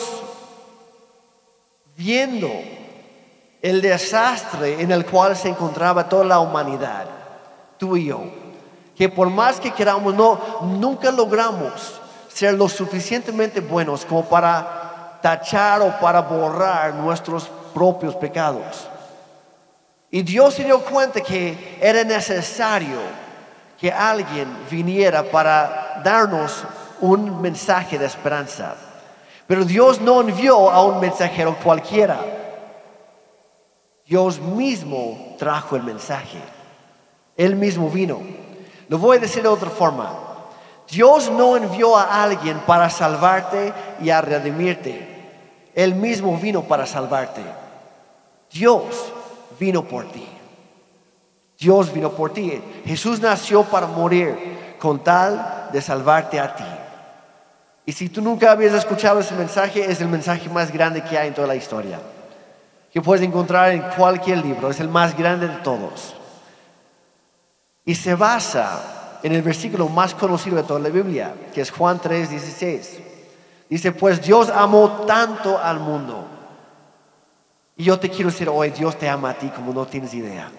viendo 1.96 2.50
el 3.60 3.82
desastre 3.82 4.80
en 4.80 4.90
el 4.90 5.04
cual 5.04 5.36
se 5.36 5.50
encontraba 5.50 6.08
toda 6.08 6.24
la 6.24 6.40
humanidad, 6.40 7.06
tú 7.76 7.96
y 7.96 8.06
yo, 8.06 8.22
que 8.96 9.10
por 9.10 9.28
más 9.28 9.60
que 9.60 9.72
queramos, 9.72 10.14
no, 10.14 10.40
nunca 10.62 11.10
logramos 11.10 12.00
ser 12.32 12.54
lo 12.54 12.68
suficientemente 12.68 13.60
buenos 13.60 14.06
como 14.06 14.24
para 14.24 15.18
tachar 15.20 15.82
o 15.82 16.00
para 16.00 16.22
borrar 16.22 16.94
nuestros 16.94 17.50
propios 17.74 18.14
pecados. 18.14 18.88
Y 20.10 20.22
Dios 20.22 20.54
se 20.54 20.64
dio 20.64 20.80
cuenta 20.82 21.20
que 21.20 21.78
era 21.80 22.04
necesario 22.04 22.98
que 23.78 23.90
alguien 23.90 24.48
viniera 24.70 25.22
para 25.24 26.00
darnos 26.02 26.64
un 27.00 27.40
mensaje 27.40 27.98
de 27.98 28.06
esperanza. 28.06 28.74
Pero 29.46 29.64
Dios 29.64 30.00
no 30.00 30.20
envió 30.20 30.70
a 30.70 30.82
un 30.84 31.00
mensajero 31.00 31.56
cualquiera. 31.62 32.18
Dios 34.06 34.40
mismo 34.40 35.36
trajo 35.38 35.76
el 35.76 35.82
mensaje. 35.82 36.38
Él 37.36 37.56
mismo 37.56 37.90
vino. 37.90 38.20
Lo 38.88 38.98
voy 38.98 39.16
a 39.16 39.20
decir 39.20 39.42
de 39.42 39.48
otra 39.48 39.70
forma. 39.70 40.26
Dios 40.88 41.30
no 41.30 41.56
envió 41.56 41.96
a 41.96 42.22
alguien 42.22 42.58
para 42.60 42.88
salvarte 42.88 43.72
y 44.00 44.10
a 44.10 44.20
redimirte. 44.20 45.16
Él 45.74 45.94
mismo 45.94 46.36
vino 46.38 46.62
para 46.62 46.86
salvarte. 46.86 47.42
Dios 48.52 49.12
vino 49.58 49.84
por 49.84 50.10
ti. 50.10 50.26
Dios 51.58 51.92
vino 51.92 52.10
por 52.10 52.32
ti. 52.32 52.60
Jesús 52.84 53.20
nació 53.20 53.62
para 53.64 53.86
morir 53.86 54.76
con 54.78 55.02
tal 55.02 55.68
de 55.72 55.80
salvarte 55.80 56.38
a 56.38 56.54
ti. 56.54 56.64
Y 57.86 57.92
si 57.92 58.08
tú 58.08 58.20
nunca 58.20 58.50
habías 58.50 58.74
escuchado 58.74 59.20
ese 59.20 59.34
mensaje, 59.34 59.90
es 59.90 60.00
el 60.00 60.08
mensaje 60.08 60.48
más 60.48 60.72
grande 60.72 61.02
que 61.02 61.16
hay 61.16 61.28
en 61.28 61.34
toda 61.34 61.46
la 61.46 61.56
historia. 61.56 62.00
Que 62.92 63.00
puedes 63.00 63.24
encontrar 63.24 63.70
en 63.70 63.82
cualquier 63.96 64.38
libro. 64.44 64.70
Es 64.70 64.80
el 64.80 64.88
más 64.88 65.16
grande 65.16 65.48
de 65.48 65.56
todos. 65.58 66.14
Y 67.84 67.94
se 67.94 68.14
basa 68.14 69.18
en 69.22 69.32
el 69.32 69.42
versículo 69.42 69.88
más 69.88 70.14
conocido 70.14 70.56
de 70.56 70.64
toda 70.64 70.80
la 70.80 70.88
Biblia, 70.88 71.34
que 71.54 71.60
es 71.60 71.70
Juan 71.70 72.00
3, 72.00 72.30
16. 72.30 72.98
Dice, 73.68 73.92
pues 73.92 74.20
Dios 74.20 74.50
amó 74.50 75.04
tanto 75.06 75.58
al 75.58 75.80
mundo. 75.80 76.35
Y 77.76 77.84
yo 77.84 77.98
te 77.98 78.08
quiero 78.08 78.30
decir 78.30 78.48
hoy, 78.48 78.70
Dios 78.70 78.96
te 78.96 79.08
ama 79.08 79.30
a 79.30 79.34
ti 79.34 79.48
como 79.48 79.72
no 79.72 79.86
tienes 79.86 80.14
idea. 80.14 80.50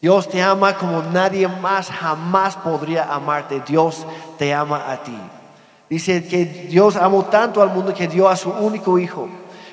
Dios 0.00 0.28
te 0.28 0.42
ama 0.42 0.76
como 0.76 1.02
nadie 1.02 1.46
más 1.48 1.90
jamás 1.90 2.56
podría 2.56 3.12
amarte. 3.12 3.62
Dios 3.66 4.06
te 4.38 4.54
ama 4.54 4.90
a 4.90 5.02
ti. 5.02 5.18
Dice 5.88 6.26
que 6.26 6.44
Dios 6.44 6.96
amó 6.96 7.24
tanto 7.26 7.62
al 7.62 7.70
mundo 7.70 7.94
que 7.94 8.08
dio 8.08 8.28
a 8.28 8.36
su 8.36 8.50
único 8.50 8.98
hijo, 8.98 9.28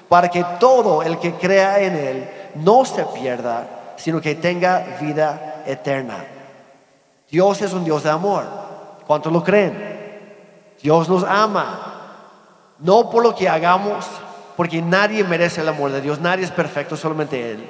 para 0.08 0.30
que 0.30 0.46
todo 0.60 1.02
el 1.02 1.18
que 1.18 1.34
crea 1.34 1.80
en 1.80 1.96
él 1.96 2.30
no 2.56 2.86
se 2.86 3.04
pierda, 3.06 3.96
sino 3.98 4.22
que 4.22 4.36
tenga 4.36 4.98
vida 5.02 5.64
eterna. 5.66 6.26
Dios 7.32 7.62
es 7.62 7.74
un 7.74 7.84
Dios 7.84 8.04
de 8.04 8.12
amor. 8.12 8.44
¿Cuántos 9.08 9.34
lo 9.34 9.44
creen? 9.44 10.22
Dios 10.82 11.10
nos 11.10 11.24
ama. 11.24 11.90
No 12.80 13.10
por 13.10 13.24
lo 13.24 13.34
que 13.34 13.50
hagamos, 13.50 14.06
porque 14.56 14.82
nadie 14.82 15.24
merece 15.24 15.62
el 15.62 15.70
amor 15.70 15.92
de 15.92 16.02
Dios. 16.02 16.20
Nadie 16.20 16.46
es 16.46 16.52
perfecto, 16.52 16.96
solamente 16.96 17.52
Él. 17.52 17.70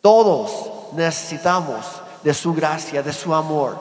Todos 0.00 0.70
necesitamos 0.94 1.84
de 2.22 2.32
su 2.32 2.54
gracia, 2.54 3.02
de 3.02 3.12
su 3.12 3.34
amor. 3.34 3.78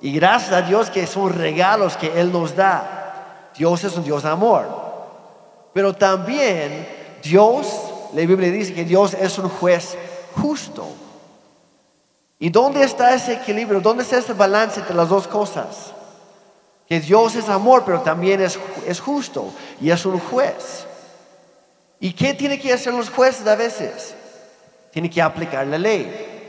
Y 0.00 0.12
gracias 0.12 0.52
a 0.52 0.62
Dios 0.62 0.88
que 0.88 1.06
son 1.06 1.32
regalos 1.32 1.96
que 1.96 2.18
Él 2.18 2.32
nos 2.32 2.56
da. 2.56 3.50
Dios 3.56 3.84
es 3.84 3.96
un 3.96 4.04
Dios 4.04 4.22
de 4.22 4.30
amor. 4.30 4.66
Pero 5.72 5.94
también 5.94 6.88
Dios, 7.22 7.66
la 8.14 8.22
Biblia 8.22 8.50
dice 8.50 8.72
que 8.72 8.84
Dios 8.84 9.14
es 9.14 9.38
un 9.38 9.48
juez 9.48 9.96
justo. 10.40 10.86
¿Y 12.38 12.48
dónde 12.48 12.82
está 12.82 13.14
ese 13.14 13.34
equilibrio? 13.34 13.80
¿Dónde 13.80 14.02
está 14.02 14.16
ese 14.16 14.32
balance 14.32 14.80
entre 14.80 14.96
las 14.96 15.10
dos 15.10 15.28
cosas? 15.28 15.92
Que 16.88 16.98
Dios 16.98 17.34
es 17.36 17.50
amor, 17.50 17.82
pero 17.84 18.00
también 18.00 18.40
es, 18.40 18.58
es 18.86 18.98
justo 18.98 19.52
y 19.80 19.90
es 19.90 20.06
un 20.06 20.18
juez. 20.18 20.86
¿Y 22.00 22.12
qué 22.12 22.34
tiene 22.34 22.58
que 22.58 22.72
hacer 22.72 22.94
los 22.94 23.10
jueces 23.10 23.46
a 23.46 23.54
veces? 23.54 24.14
Tiene 24.90 25.08
que 25.08 25.20
aplicar 25.22 25.66
la 25.66 25.78
ley. 25.78 26.48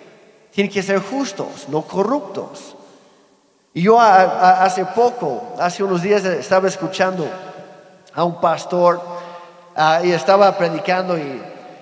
Tiene 0.53 0.70
que 0.70 0.81
ser 0.81 1.00
justos, 1.00 1.67
no 1.67 1.81
corruptos. 1.84 2.75
Y 3.74 3.84
yo 3.84 4.00
hace 4.00 4.86
poco, 4.86 5.55
hace 5.60 5.84
unos 5.84 6.01
días, 6.01 6.25
estaba 6.25 6.67
escuchando 6.67 7.29
a 8.13 8.24
un 8.24 8.41
pastor 8.41 9.01
ah, 9.75 10.01
y 10.03 10.12
estaba 10.12 10.58
predicando 10.58 11.17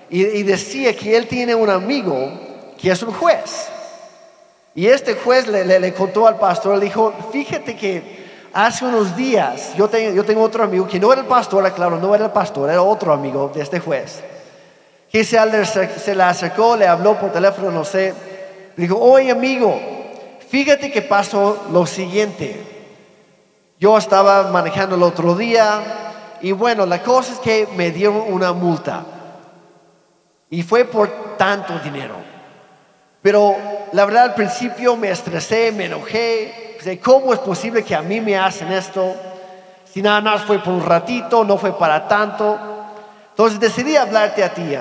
y 0.08 0.42
decía 0.42 0.94
que 0.94 1.16
él 1.16 1.26
tiene 1.26 1.54
un 1.54 1.70
amigo 1.70 2.74
que 2.78 2.90
es 2.90 3.02
un 3.02 3.12
juez. 3.12 3.68
Y 4.74 4.86
este 4.86 5.14
juez 5.14 5.46
le, 5.46 5.94
contó 5.94 6.26
al 6.26 6.38
pastor, 6.38 6.78
le 6.78 6.84
dijo, 6.84 7.12
fíjate 7.32 7.76
que 7.76 8.19
hace 8.52 8.84
unos 8.84 9.16
días 9.16 9.74
yo 9.76 9.88
tengo, 9.88 10.42
otro 10.42 10.64
amigo 10.64 10.86
que 10.86 11.00
no 11.00 11.12
era 11.12 11.22
el 11.22 11.26
pastor, 11.26 11.70
claro, 11.72 11.98
no 11.98 12.14
era 12.14 12.26
el 12.26 12.30
pastor, 12.32 12.70
era 12.70 12.82
otro 12.82 13.12
amigo 13.12 13.50
de 13.54 13.62
este 13.62 13.80
juez, 13.80 14.22
que 15.10 15.24
se, 15.24 15.38
se 15.98 16.14
le 16.14 16.22
acercó, 16.22 16.76
le 16.76 16.86
habló 16.86 17.18
por 17.18 17.32
teléfono, 17.32 17.70
no 17.70 17.84
sé, 17.84 18.14
dijo, 18.76 18.98
oye 18.98 19.30
amigo, 19.30 19.78
fíjate 20.48 20.90
que 20.90 21.02
pasó 21.02 21.66
lo 21.72 21.86
siguiente. 21.86 22.66
Yo 23.78 23.96
estaba 23.96 24.50
manejando 24.50 24.96
el 24.96 25.02
otro 25.02 25.34
día 25.34 25.80
y 26.42 26.52
bueno, 26.52 26.84
la 26.84 27.02
cosa 27.02 27.32
es 27.32 27.38
que 27.38 27.66
me 27.76 27.90
dieron 27.90 28.24
una 28.30 28.52
multa 28.52 29.04
y 30.50 30.62
fue 30.62 30.84
por 30.84 31.36
tanto 31.38 31.78
dinero. 31.78 32.16
Pero 33.22 33.56
la 33.92 34.04
verdad 34.04 34.24
al 34.24 34.34
principio 34.34 34.96
me 34.96 35.10
estresé, 35.10 35.72
me 35.72 35.86
enojé. 35.86 36.69
¿Cómo 37.02 37.32
es 37.32 37.40
posible 37.40 37.84
que 37.84 37.94
a 37.94 38.02
mí 38.02 38.20
me 38.20 38.38
hacen 38.38 38.72
esto? 38.72 39.14
Si 39.92 40.00
nada 40.00 40.20
más 40.20 40.42
fue 40.42 40.58
por 40.58 40.72
un 40.72 40.84
ratito, 40.84 41.44
no 41.44 41.58
fue 41.58 41.76
para 41.76 42.08
tanto. 42.08 42.58
Entonces 43.30 43.60
decidí 43.60 43.96
hablarte 43.96 44.42
a 44.42 44.54
ti, 44.54 44.76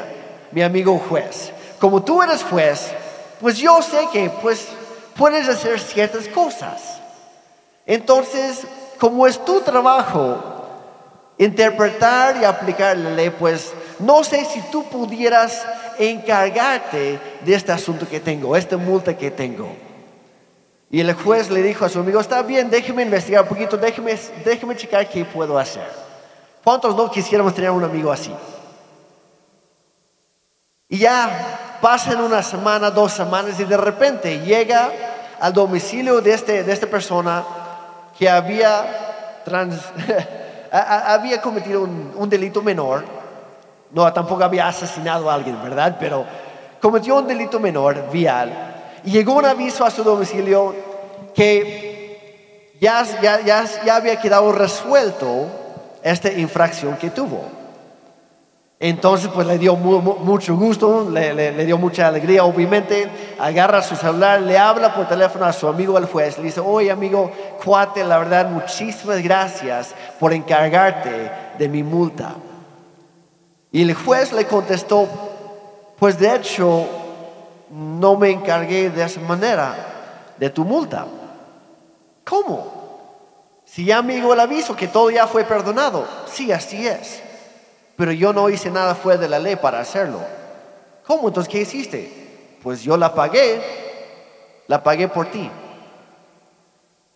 mi 0.51 0.61
amigo 0.61 0.97
juez. 0.97 1.51
Como 1.79 2.01
tú 2.03 2.21
eres 2.21 2.43
juez, 2.43 2.91
pues 3.41 3.57
yo 3.57 3.81
sé 3.81 4.07
que 4.13 4.29
pues 4.41 4.67
puedes 5.15 5.47
hacer 5.49 5.79
ciertas 5.79 6.27
cosas. 6.27 7.01
Entonces, 7.85 8.65
como 8.99 9.27
es 9.27 9.43
tu 9.43 9.61
trabajo 9.61 10.37
interpretar 11.37 12.37
y 12.41 12.45
aplicar 12.45 12.97
la 12.97 13.11
ley, 13.11 13.29
pues 13.29 13.73
no 13.99 14.23
sé 14.23 14.45
si 14.45 14.61
tú 14.71 14.83
pudieras 14.85 15.65
encargarte 15.97 17.19
de 17.41 17.55
este 17.55 17.71
asunto 17.71 18.07
que 18.07 18.19
tengo, 18.19 18.55
esta 18.55 18.77
multa 18.77 19.17
que 19.17 19.31
tengo. 19.31 19.88
Y 20.91 21.01
el 21.01 21.13
juez 21.13 21.51
le 21.51 21.61
dijo 21.61 21.85
a 21.85 21.89
su 21.89 21.99
amigo, 21.99 22.19
está 22.19 22.41
bien, 22.41 22.69
déjeme 22.69 23.03
investigar 23.03 23.43
un 23.43 23.49
poquito, 23.49 23.77
déjeme, 23.77 24.17
déjeme 24.43 24.75
checar 24.75 25.07
qué 25.07 25.23
puedo 25.23 25.57
hacer. 25.59 25.87
¿Cuántos 26.63 26.95
no 26.95 27.11
quisiéramos 27.11 27.53
tener 27.53 27.69
un 27.69 27.83
amigo 27.83 28.11
así? 28.11 28.33
Y 30.89 30.97
ya 30.97 31.77
pasan 31.79 32.19
una 32.21 32.41
semana, 32.41 32.89
dos 32.89 33.13
semanas 33.13 33.59
y 33.59 33.65
de 33.65 33.77
repente 33.77 34.39
llega 34.39 34.91
al 35.39 35.53
domicilio 35.53 36.21
de, 36.21 36.33
este, 36.33 36.63
de 36.63 36.73
esta 36.73 36.87
persona 36.87 37.43
que 38.17 38.27
había, 38.27 39.41
trans, 39.45 39.79
había 40.71 41.39
cometido 41.39 41.83
un, 41.83 42.11
un 42.15 42.27
delito 42.27 42.63
menor. 42.63 43.05
No, 43.91 44.11
tampoco 44.11 44.43
había 44.43 44.67
asesinado 44.67 45.29
a 45.29 45.35
alguien, 45.35 45.61
¿verdad? 45.63 45.97
Pero 45.99 46.25
cometió 46.81 47.17
un 47.17 47.27
delito 47.27 47.59
menor 47.59 48.09
vial 48.11 48.68
y 49.03 49.11
llegó 49.11 49.33
un 49.33 49.45
aviso 49.45 49.85
a 49.85 49.91
su 49.91 50.03
domicilio 50.03 50.75
que 51.35 52.71
ya, 52.79 53.03
ya, 53.21 53.41
ya, 53.41 53.65
ya 53.85 53.95
había 53.95 54.19
quedado 54.19 54.51
resuelto 54.51 55.47
esta 56.03 56.31
infracción 56.31 56.97
que 56.97 57.09
tuvo. 57.09 57.59
Entonces, 58.81 59.29
pues 59.33 59.45
le 59.45 59.57
dio 59.57 59.75
mucho 59.75 60.55
gusto, 60.55 61.09
le, 61.11 61.65
dio 61.65 61.77
mucha 61.77 62.07
alegría, 62.07 62.45
obviamente. 62.45 63.09
Agarra 63.37 63.81
su 63.81 63.97
celular, 63.97 64.39
le 64.39 64.57
habla 64.57 64.95
por 64.95 65.05
teléfono 65.05 65.43
a 65.45 65.51
su 65.51 65.67
amigo 65.67 65.97
el 65.97 66.05
juez, 66.05 66.37
le 66.37 66.45
dice, 66.45 66.61
oye 66.61 66.89
amigo, 66.89 67.29
cuate, 67.63 68.05
la 68.05 68.17
verdad, 68.19 68.49
muchísimas 68.49 69.21
gracias 69.21 69.93
por 70.17 70.31
encargarte 70.31 71.29
de 71.57 71.67
mi 71.67 71.83
multa. 71.83 72.35
Y 73.73 73.81
el 73.81 73.93
juez 73.93 74.31
le 74.31 74.45
contestó, 74.45 75.09
pues 75.99 76.17
de 76.17 76.35
hecho, 76.35 76.87
no 77.69 78.15
me 78.15 78.31
encargué 78.31 78.89
de 78.89 79.03
esa 79.03 79.19
manera 79.21 79.75
de 80.37 80.49
tu 80.49 80.63
multa. 80.63 81.05
¿Cómo? 82.23 82.79
Si 83.65 83.85
ya 83.85 84.01
me 84.01 84.15
llegó 84.15 84.33
el 84.33 84.39
aviso 84.39 84.75
que 84.75 84.87
todo 84.87 85.11
ya 85.11 85.27
fue 85.27 85.43
perdonado. 85.43 86.07
Sí, 86.31 86.51
así 86.51 86.87
es. 86.87 87.21
Pero 87.95 88.11
yo 88.11 88.33
no 88.33 88.49
hice 88.49 88.71
nada 88.71 88.95
fuera 88.95 89.19
de 89.19 89.29
la 89.29 89.39
ley 89.39 89.55
para 89.55 89.79
hacerlo. 89.79 90.19
¿Cómo? 91.05 91.27
Entonces, 91.27 91.51
¿qué 91.51 91.61
hiciste? 91.61 92.57
Pues 92.63 92.81
yo 92.81 92.97
la 92.97 93.13
pagué, 93.13 93.61
la 94.67 94.81
pagué 94.81 95.07
por 95.07 95.27
ti. 95.27 95.49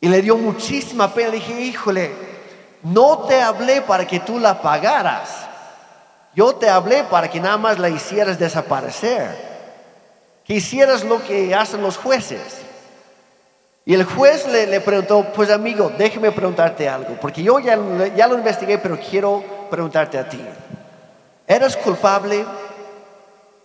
Y 0.02 0.08
le 0.10 0.22
dio 0.22 0.38
muchísima 0.38 1.14
pena. 1.14 1.30
Le 1.30 1.36
dije, 1.38 1.62
híjole, 1.62 2.12
no 2.84 3.20
te 3.20 3.42
hablé 3.42 3.82
para 3.82 4.06
que 4.06 4.20
tú 4.20 4.40
la 4.40 4.62
pagaras. 4.62 5.48
Yo 6.36 6.56
te 6.56 6.70
hablé 6.70 7.04
para 7.06 7.30
que 7.30 7.40
nada 7.40 7.58
más 7.58 7.80
la 7.80 7.90
hicieras 7.90 8.38
desaparecer 8.38 9.53
que 10.46 10.56
hicieras 10.56 11.04
lo 11.04 11.24
que 11.24 11.54
hacen 11.56 11.82
los 11.82 11.98
jueces. 11.98 12.42
Y 13.86 13.94
el 13.94 14.06
juez 14.06 14.48
le, 14.48 14.80
preguntó, 14.82 15.26
pues 15.34 15.50
amigo, 15.50 15.92
déjeme 15.98 16.32
preguntarte 16.32 16.88
algo, 16.88 17.18
porque 17.20 17.44
yo 17.44 17.60
ya, 17.60 17.78
ya 18.16 18.28
lo 18.28 18.36
investigué, 18.38 18.78
pero 18.78 18.98
quiero 18.98 19.44
preguntarte 19.70 20.18
a 20.18 20.28
ti. 20.28 20.40
¿Eres 21.46 21.76
culpable? 21.76 22.46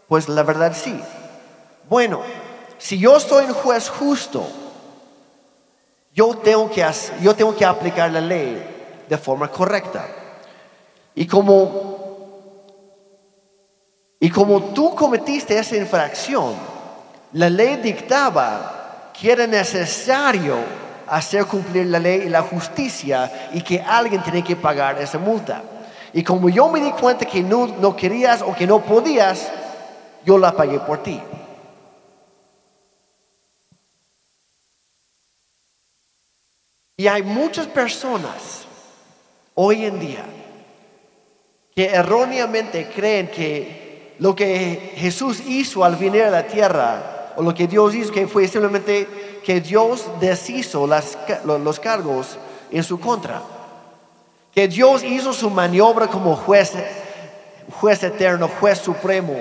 Pues 0.09 0.29
la 0.29 0.43
verdad 0.43 0.73
sí. 0.75 1.01
Bueno, 1.89 2.23
si 2.79 2.99
yo 2.99 3.21
soy 3.21 3.47
un 3.47 3.55
juez 3.55 3.89
justo, 3.89 4.45
yo 6.15 6.37
tengo 6.39 6.69
que, 6.69 6.85
yo 7.21 7.35
tengo 7.37 7.55
que 7.55 7.65
aplicar 7.65 8.11
la 8.11 8.21
ley 8.21 9.05
de 9.09 9.19
forma 9.19 9.49
correcta. 9.51 10.05
Y 11.15 11.27
como 11.27 11.99
y 14.21 14.31
como 14.31 14.61
tú 14.75 14.95
cometiste 14.95 15.57
esa 15.57 15.77
infracción, 15.77 16.55
la 17.33 17.51
ley 17.51 17.77
dictaba 17.77 19.11
que 19.19 19.33
era 19.33 19.47
necesario 19.47 20.57
hacer 21.07 21.47
cumplir 21.47 21.87
la 21.87 21.99
ley 21.99 22.23
y 22.27 22.29
la 22.29 22.43
justicia 22.43 23.51
y 23.53 23.63
que 23.63 23.81
alguien 23.81 24.23
tenía 24.23 24.45
que 24.45 24.57
pagar 24.57 25.01
esa 25.01 25.19
multa. 25.19 25.63
Y 26.13 26.23
como 26.23 26.49
yo 26.49 26.69
me 26.69 26.81
di 26.81 26.91
cuenta 26.93 27.27
que 27.27 27.43
no, 27.43 27.67
no 27.67 27.95
querías 27.97 28.43
o 28.43 28.55
que 28.55 28.67
no 28.67 28.81
podías, 28.83 29.51
yo 30.25 30.39
la 30.39 30.53
pagué 30.53 30.79
por 30.81 31.03
ti. 31.03 31.21
Y 36.97 37.07
hay 37.07 37.23
muchas 37.23 37.67
personas 37.67 38.67
hoy 39.55 39.85
en 39.85 40.01
día 40.01 40.25
que 41.75 41.87
erróneamente 41.87 42.91
creen 42.93 43.29
que 43.29 44.17
lo 44.19 44.35
que 44.35 44.95
Jesús 44.97 45.41
hizo 45.47 45.85
al 45.85 45.95
venir 45.95 46.25
a 46.25 46.31
la 46.31 46.47
tierra, 46.47 47.18
o 47.39 47.43
lo 47.43 47.55
que 47.55 47.69
Dios 47.69 47.95
hizo, 47.95 48.13
que 48.13 48.27
fue 48.27 48.49
simplemente 48.49 49.41
que 49.45 49.61
Dios 49.61 50.07
deshizo 50.19 50.89
los 50.89 51.79
cargos 51.79 52.37
en 52.73 52.83
su 52.83 52.99
contra. 52.99 53.41
Que 54.53 54.67
Dios 54.67 55.05
hizo 55.05 55.33
su 55.33 55.49
maniobra 55.49 56.09
como 56.09 56.35
juez, 56.35 56.73
juez 57.79 58.03
eterno, 58.03 58.51
juez 58.59 58.81
supremo, 58.81 59.37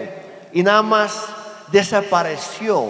y 0.54 0.62
nada 0.62 0.84
más 0.84 1.26
desapareció 1.72 2.86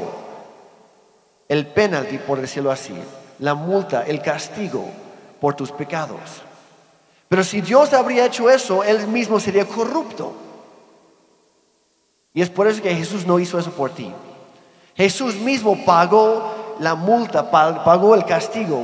el 1.47 1.67
penalty, 1.67 2.17
por 2.17 2.41
decirlo 2.41 2.69
así, 2.69 2.93
la 3.39 3.53
multa, 3.55 4.03
el 4.03 4.21
castigo 4.21 4.89
por 5.39 5.53
tus 5.55 5.71
pecados. 5.71 6.19
Pero 7.29 7.45
si 7.45 7.61
Dios 7.61 7.93
habría 7.93 8.25
hecho 8.25 8.49
eso, 8.49 8.83
Él 8.83 9.07
mismo 9.07 9.39
sería 9.39 9.65
corrupto. 9.65 10.33
Y 12.33 12.41
es 12.41 12.49
por 12.49 12.67
eso 12.67 12.81
que 12.81 12.93
Jesús 12.93 13.25
no 13.25 13.39
hizo 13.39 13.57
eso 13.57 13.71
por 13.71 13.91
ti. 13.91 14.11
Jesús 14.97 15.35
mismo 15.35 15.85
pagó 15.85 16.75
la 16.79 16.95
multa, 16.95 17.51
pagó 17.51 18.15
el 18.15 18.25
castigo 18.25 18.83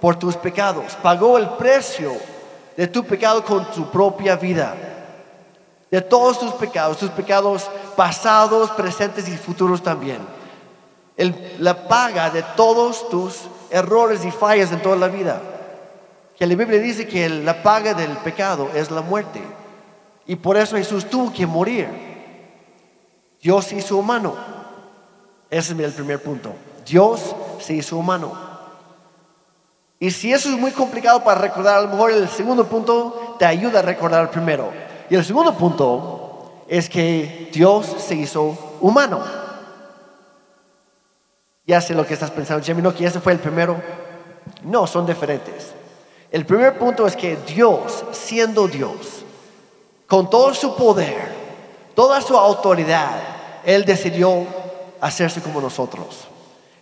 por 0.00 0.16
tus 0.16 0.36
pecados, 0.36 0.96
pagó 1.00 1.38
el 1.38 1.48
precio 1.50 2.12
de 2.76 2.88
tu 2.88 3.04
pecado 3.04 3.44
con 3.44 3.64
tu 3.70 3.88
propia 3.88 4.34
vida. 4.34 4.74
De 5.88 6.00
todos 6.00 6.40
tus 6.40 6.52
pecados, 6.52 6.98
tus 6.98 7.10
pecados 7.10 7.70
pasados, 7.94 8.70
presentes 8.70 9.28
y 9.28 9.36
futuros 9.36 9.82
también. 9.82 10.18
la 11.58 11.86
paga 11.86 12.30
de 12.30 12.42
todos 12.56 13.08
tus 13.08 13.42
errores 13.70 14.24
y 14.24 14.32
fallas 14.32 14.72
en 14.72 14.82
toda 14.82 14.96
la 14.96 15.08
vida. 15.08 15.40
Que 16.36 16.46
la 16.46 16.56
Biblia 16.56 16.80
dice 16.80 17.06
que 17.06 17.28
la 17.28 17.62
paga 17.62 17.94
del 17.94 18.16
pecado 18.18 18.68
es 18.74 18.90
la 18.90 19.02
muerte. 19.02 19.40
Y 20.26 20.34
por 20.34 20.56
eso 20.56 20.76
Jesús 20.76 21.08
tuvo 21.08 21.32
que 21.32 21.46
morir. 21.46 21.88
Dios 23.40 23.72
hizo 23.72 23.96
humano. 23.98 24.34
Ese 25.52 25.74
es 25.74 25.78
el 25.78 25.92
primer 25.92 26.18
punto. 26.22 26.54
Dios 26.86 27.36
se 27.60 27.74
hizo 27.74 27.98
humano. 27.98 28.32
Y 30.00 30.10
si 30.10 30.32
eso 30.32 30.48
es 30.48 30.58
muy 30.58 30.70
complicado 30.70 31.22
para 31.22 31.42
recordar, 31.42 31.76
a 31.76 31.82
lo 31.82 31.88
mejor 31.88 32.10
el 32.10 32.26
segundo 32.30 32.64
punto 32.66 33.36
te 33.38 33.44
ayuda 33.44 33.80
a 33.80 33.82
recordar 33.82 34.22
el 34.22 34.30
primero. 34.30 34.72
Y 35.10 35.14
el 35.14 35.22
segundo 35.22 35.54
punto 35.54 36.64
es 36.68 36.88
que 36.88 37.50
Dios 37.52 37.84
se 37.98 38.14
hizo 38.14 38.78
humano. 38.80 39.22
Ya 41.66 41.82
sé 41.82 41.94
lo 41.94 42.06
que 42.06 42.14
estás 42.14 42.30
pensando, 42.30 42.64
Jimmy, 42.64 42.80
no, 42.80 42.94
que 42.94 43.04
ese 43.04 43.20
fue 43.20 43.32
el 43.32 43.38
primero. 43.38 43.76
No, 44.62 44.86
son 44.86 45.04
diferentes. 45.04 45.74
El 46.30 46.46
primer 46.46 46.78
punto 46.78 47.06
es 47.06 47.14
que 47.14 47.36
Dios, 47.36 48.06
siendo 48.12 48.68
Dios, 48.68 49.22
con 50.06 50.30
todo 50.30 50.54
su 50.54 50.74
poder, 50.74 51.30
toda 51.94 52.22
su 52.22 52.38
autoridad, 52.38 53.20
Él 53.66 53.84
decidió 53.84 54.46
hacerse 55.02 55.42
como 55.42 55.60
nosotros. 55.60 56.28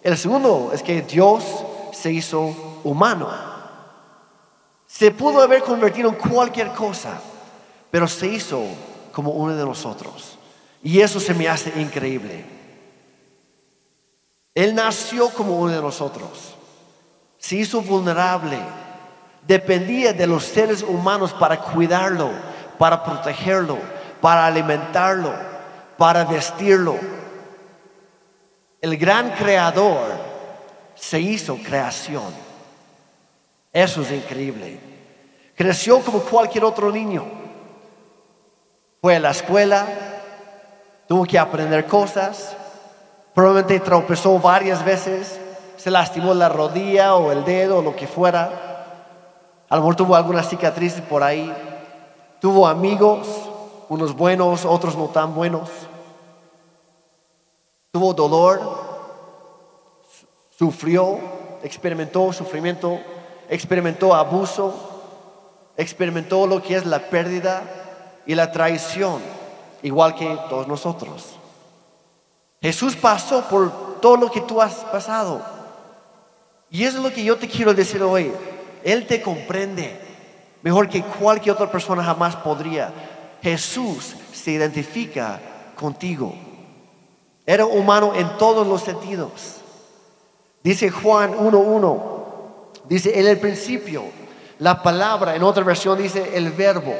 El 0.02 0.16
segundo 0.16 0.70
es 0.74 0.82
que 0.82 1.02
Dios 1.02 1.42
se 1.92 2.12
hizo 2.12 2.54
humano. 2.84 3.28
Se 4.86 5.10
pudo 5.10 5.40
haber 5.40 5.62
convertido 5.62 6.10
en 6.10 6.16
cualquier 6.16 6.68
cosa, 6.72 7.18
pero 7.90 8.06
se 8.06 8.26
hizo 8.26 8.62
como 9.12 9.30
uno 9.32 9.56
de 9.56 9.64
nosotros. 9.64 10.38
Y 10.82 11.00
eso 11.00 11.18
se 11.18 11.32
me 11.32 11.48
hace 11.48 11.80
increíble. 11.80 12.44
Él 14.54 14.74
nació 14.74 15.30
como 15.30 15.58
uno 15.58 15.72
de 15.72 15.80
nosotros. 15.80 16.54
Se 17.38 17.56
hizo 17.56 17.80
vulnerable. 17.80 18.58
Dependía 19.46 20.12
de 20.12 20.26
los 20.26 20.44
seres 20.44 20.82
humanos 20.82 21.32
para 21.32 21.58
cuidarlo, 21.58 22.30
para 22.78 23.02
protegerlo, 23.02 23.78
para 24.20 24.46
alimentarlo, 24.46 25.32
para 25.96 26.24
vestirlo. 26.24 27.19
El 28.80 28.96
gran 28.96 29.32
creador 29.32 30.12
se 30.94 31.20
hizo 31.20 31.56
creación. 31.56 32.32
Eso 33.72 34.02
es 34.02 34.10
increíble. 34.10 34.80
Creció 35.54 36.00
como 36.00 36.20
cualquier 36.20 36.64
otro 36.64 36.90
niño. 36.90 37.24
Fue 39.02 39.16
a 39.16 39.20
la 39.20 39.30
escuela, 39.30 39.86
tuvo 41.06 41.24
que 41.24 41.38
aprender 41.38 41.86
cosas, 41.86 42.56
probablemente 43.34 43.80
tropezó 43.80 44.38
varias 44.38 44.84
veces, 44.84 45.38
se 45.76 45.90
lastimó 45.90 46.34
la 46.34 46.48
rodilla 46.48 47.14
o 47.14 47.32
el 47.32 47.44
dedo 47.44 47.78
o 47.78 47.82
lo 47.82 47.96
que 47.96 48.06
fuera. 48.06 48.50
A 49.68 49.76
lo 49.76 49.94
tuvo 49.94 50.16
alguna 50.16 50.42
cicatriz 50.42 51.00
por 51.02 51.22
ahí. 51.22 51.52
Tuvo 52.40 52.66
amigos, 52.66 53.28
unos 53.88 54.14
buenos, 54.16 54.64
otros 54.64 54.96
no 54.96 55.06
tan 55.06 55.34
buenos. 55.34 55.68
Tuvo 57.92 58.14
dolor, 58.14 58.60
sufrió, 60.56 61.18
experimentó 61.62 62.32
sufrimiento, 62.32 63.00
experimentó 63.48 64.14
abuso, 64.14 64.74
experimentó 65.76 66.46
lo 66.46 66.62
que 66.62 66.76
es 66.76 66.86
la 66.86 67.10
pérdida 67.10 67.62
y 68.26 68.34
la 68.34 68.52
traición, 68.52 69.20
igual 69.82 70.14
que 70.14 70.38
todos 70.48 70.68
nosotros. 70.68 71.34
Jesús 72.62 72.94
pasó 72.94 73.42
por 73.48 74.00
todo 74.00 74.16
lo 74.16 74.30
que 74.30 74.42
tú 74.42 74.60
has 74.60 74.74
pasado. 74.92 75.42
Y 76.70 76.84
eso 76.84 76.98
es 76.98 77.02
lo 77.02 77.12
que 77.12 77.24
yo 77.24 77.36
te 77.38 77.48
quiero 77.48 77.74
decir 77.74 78.02
hoy. 78.02 78.30
Él 78.84 79.06
te 79.06 79.20
comprende 79.20 79.98
mejor 80.62 80.88
que 80.88 81.02
cualquier 81.02 81.54
otra 81.54 81.70
persona 81.70 82.04
jamás 82.04 82.36
podría. 82.36 82.92
Jesús 83.42 84.14
se 84.32 84.52
identifica 84.52 85.40
contigo. 85.74 86.34
Era 87.50 87.66
humano 87.66 88.12
en 88.14 88.38
todos 88.38 88.64
los 88.64 88.80
sentidos. 88.82 89.32
Dice 90.62 90.88
Juan 90.88 91.34
1.1, 91.36 92.00
dice 92.84 93.18
en 93.18 93.26
el 93.26 93.40
principio, 93.40 94.04
la 94.60 94.80
palabra, 94.84 95.34
en 95.34 95.42
otra 95.42 95.64
versión 95.64 95.98
dice 95.98 96.30
el 96.36 96.52
verbo, 96.52 96.94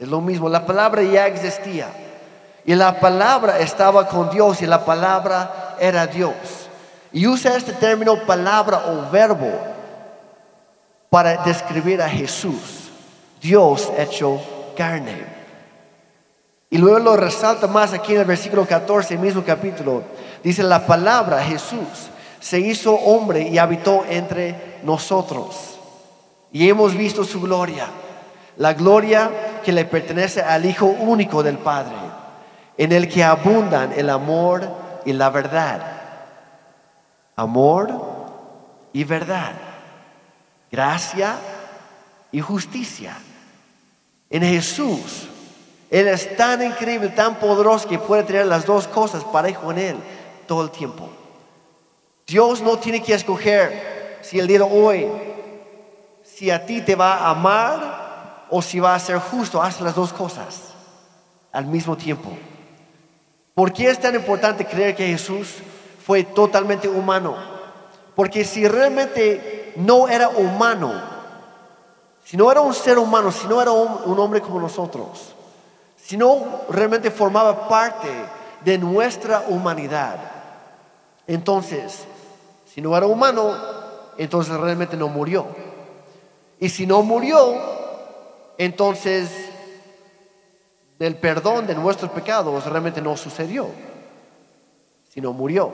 es 0.00 0.08
lo 0.08 0.20
mismo, 0.20 0.48
la 0.48 0.66
palabra 0.66 1.00
ya 1.04 1.28
existía. 1.28 1.86
Y 2.64 2.74
la 2.74 2.98
palabra 2.98 3.60
estaba 3.60 4.08
con 4.08 4.30
Dios 4.30 4.62
y 4.62 4.66
la 4.66 4.84
palabra 4.84 5.76
era 5.78 6.08
Dios. 6.08 6.34
Y 7.12 7.28
usa 7.28 7.56
este 7.56 7.72
término 7.72 8.26
palabra 8.26 8.82
o 8.88 9.08
verbo 9.12 9.52
para 11.08 11.44
describir 11.44 12.02
a 12.02 12.08
Jesús, 12.08 12.90
Dios 13.40 13.92
hecho 13.96 14.40
carne. 14.76 15.37
Y 16.70 16.78
luego 16.78 16.98
lo 16.98 17.16
resalta 17.16 17.66
más 17.66 17.92
aquí 17.92 18.14
en 18.14 18.20
el 18.20 18.26
versículo 18.26 18.66
14, 18.66 19.16
mismo 19.16 19.42
capítulo. 19.42 20.02
Dice 20.42 20.62
la 20.62 20.86
palabra 20.86 21.42
Jesús 21.42 22.10
se 22.40 22.60
hizo 22.60 22.94
hombre 22.94 23.42
y 23.48 23.58
habitó 23.58 24.04
entre 24.08 24.78
nosotros. 24.82 25.78
Y 26.52 26.68
hemos 26.68 26.94
visto 26.96 27.24
su 27.24 27.40
gloria, 27.40 27.86
la 28.56 28.74
gloria 28.74 29.60
que 29.64 29.72
le 29.72 29.84
pertenece 29.84 30.40
al 30.40 30.64
Hijo 30.64 30.86
único 30.86 31.42
del 31.42 31.58
Padre, 31.58 31.96
en 32.76 32.92
el 32.92 33.08
que 33.08 33.24
abundan 33.24 33.92
el 33.92 34.08
amor 34.10 34.68
y 35.04 35.12
la 35.12 35.30
verdad. 35.30 35.82
Amor 37.36 37.90
y 38.92 39.04
verdad. 39.04 39.52
Gracia 40.70 41.36
y 42.32 42.40
justicia. 42.40 43.16
En 44.30 44.42
Jesús, 44.42 45.28
Él 45.90 46.06
es 46.08 46.36
tan 46.36 46.62
increíble, 46.62 47.08
tan 47.08 47.36
poderoso 47.36 47.88
que 47.88 47.98
puede 47.98 48.24
tener 48.24 48.46
las 48.46 48.66
dos 48.66 48.86
cosas 48.86 49.24
parejo 49.24 49.70
en 49.70 49.78
Él 49.78 49.96
todo 50.46 50.62
el 50.62 50.70
tiempo. 50.70 51.08
Dios 52.26 52.60
no 52.60 52.78
tiene 52.78 53.02
que 53.02 53.14
escoger 53.14 54.18
si 54.20 54.38
el 54.38 54.46
día 54.46 54.58
de 54.58 54.64
hoy, 54.64 55.08
si 56.24 56.50
a 56.50 56.66
ti 56.66 56.82
te 56.82 56.94
va 56.94 57.14
a 57.14 57.30
amar 57.30 58.44
o 58.50 58.60
si 58.60 58.80
va 58.80 58.94
a 58.94 58.98
ser 58.98 59.18
justo. 59.18 59.62
Hace 59.62 59.82
las 59.82 59.94
dos 59.94 60.12
cosas 60.12 60.74
al 61.52 61.64
mismo 61.64 61.96
tiempo. 61.96 62.30
¿Por 63.54 63.72
qué 63.72 63.88
es 63.88 63.98
tan 63.98 64.14
importante 64.14 64.66
creer 64.66 64.94
que 64.94 65.06
Jesús 65.06 65.56
fue 66.04 66.22
totalmente 66.22 66.86
humano? 66.86 67.34
Porque 68.14 68.44
si 68.44 68.68
realmente 68.68 69.72
no 69.76 70.06
era 70.06 70.28
humano, 70.28 70.92
si 72.24 72.36
no 72.36 72.52
era 72.52 72.60
un 72.60 72.74
ser 72.74 72.98
humano, 72.98 73.32
si 73.32 73.46
no 73.46 73.62
era 73.62 73.70
un 73.70 74.18
hombre 74.18 74.42
como 74.42 74.60
nosotros, 74.60 75.34
si 76.08 76.16
no 76.16 76.62
realmente 76.70 77.10
formaba 77.10 77.68
parte 77.68 78.08
de 78.64 78.78
nuestra 78.78 79.44
humanidad, 79.46 80.16
entonces 81.26 82.06
si 82.64 82.80
no 82.80 82.96
era 82.96 83.06
humano, 83.06 83.54
entonces 84.16 84.56
realmente 84.56 84.96
no 84.96 85.08
murió. 85.08 85.44
Y 86.58 86.70
si 86.70 86.86
no 86.86 87.02
murió, 87.02 87.60
entonces 88.56 89.28
el 90.98 91.16
perdón 91.16 91.66
de 91.66 91.74
nuestros 91.74 92.10
pecados 92.10 92.64
realmente 92.64 93.02
no 93.02 93.14
sucedió. 93.14 93.66
Si 95.12 95.20
no 95.20 95.34
murió. 95.34 95.72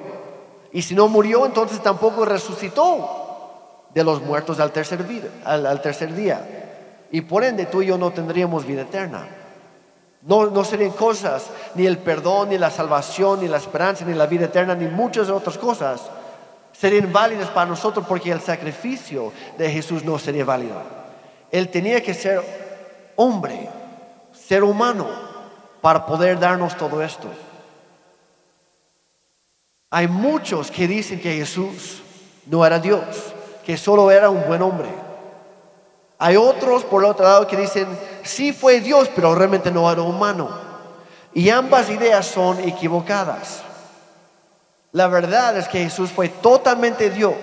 Y 0.73 0.83
si 0.83 0.97
no 0.97 1.07
murió, 1.07 1.47
entonces 1.47 1.81
tampoco 1.81 2.25
resucitó 2.25 3.87
de 3.95 4.03
los 4.03 4.21
muertos 4.21 4.59
al 4.59 4.73
tercer, 4.73 4.99
al, 5.45 5.81
tercer 5.81 6.13
día. 6.13 7.07
Y 7.13 7.21
por 7.21 7.45
ende 7.45 7.67
tú 7.67 7.83
y 7.83 7.87
yo 7.87 7.99
no 7.99 8.11
tendríamos 8.11 8.67
vida 8.67 8.83
eterna. 8.83 9.43
No, 10.25 10.47
no 10.47 10.65
serían 10.65 10.93
cosas, 10.93 11.47
ni 11.75 11.87
el 11.87 11.99
perdón, 11.99 12.49
ni 12.49 12.59
la 12.59 12.71
salvación, 12.71 13.41
ni 13.41 13.49
la 13.49 13.59
esperanza, 13.59 14.05
ni 14.05 14.15
la 14.15 14.27
vida 14.27 14.47
eterna, 14.47 14.75
ni 14.75 14.87
muchas 14.87 15.29
otras 15.29 15.59
cosas 15.59 16.01
serían 16.73 17.13
válidas 17.13 17.49
para 17.51 17.71
nosotros 17.71 18.05
porque 18.07 18.31
el 18.31 18.41
sacrificio 18.41 19.33
de 19.57 19.71
Jesús 19.71 20.05
no 20.05 20.19
sería 20.19 20.45
válido. 20.45 20.83
Él 21.51 21.69
tenía 21.69 22.03
que 22.03 22.15
ser 22.15 22.43
hombre, 23.17 23.69
ser 24.33 24.65
humano, 24.65 25.07
para 25.81 26.05
poder 26.05 26.39
darnos 26.39 26.77
todo 26.77 27.03
esto. 27.03 27.29
Hay 29.91 30.09
muchos 30.09 30.71
que 30.71 30.89
dicen 30.89 31.21
que 31.21 31.37
Jesús 31.37 32.03
no 32.47 32.67
era 32.67 32.79
Dios, 32.79 33.03
que 33.65 33.77
solo 33.77 34.11
era 34.11 34.29
un 34.29 34.45
buen 34.47 34.61
hombre. 34.61 34.89
Hay 36.19 36.37
otros, 36.37 36.85
por 36.85 37.05
el 37.05 37.11
otro 37.11 37.25
lado, 37.25 37.47
que 37.47 37.57
dicen, 37.57 37.87
sí 38.25 38.53
fue 38.53 38.81
Dios, 38.81 39.09
pero 39.15 39.35
realmente 39.35 39.71
no 39.71 39.91
era 39.91 40.03
humano. 40.03 40.49
Y 41.33 41.51
ambas 41.51 41.91
ideas 41.91 42.27
son 42.27 42.59
equivocadas. 42.61 43.63
La 44.93 45.09
verdad 45.09 45.57
es 45.57 45.69
que 45.69 45.83
Jesús 45.85 46.11
fue 46.11 46.29
totalmente 46.29 47.11
Dios 47.11 47.35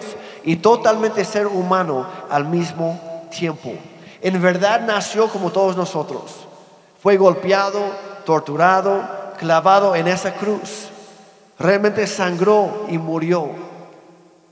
y 0.44 0.58
totalmente 0.58 1.26
ser 1.26 1.48
humano 1.48 2.08
al 2.30 2.46
mismo 2.46 3.28
tiempo. 3.30 3.74
En 4.22 4.42
verdad 4.42 4.82
nació 4.82 5.28
como 5.28 5.52
todos 5.52 5.76
nosotros. 5.76 6.48
Fue 7.02 7.18
golpeado, 7.18 7.82
torturado, 8.26 9.02
clavado 9.38 9.96
en 9.96 10.08
esa 10.08 10.34
cruz. 10.34 10.90
Realmente 11.60 12.08
sangró 12.08 12.86
y 12.90 12.98
murió. 12.98 13.50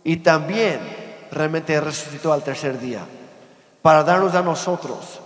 Y 0.04 0.18
también 0.18 0.80
realmente 1.32 1.80
resucitó 1.80 2.34
al 2.34 2.44
tercer 2.44 2.80
día 2.80 3.02
para 3.82 4.04
darnos 4.04 4.36
a 4.36 4.42
nosotros 4.42 5.20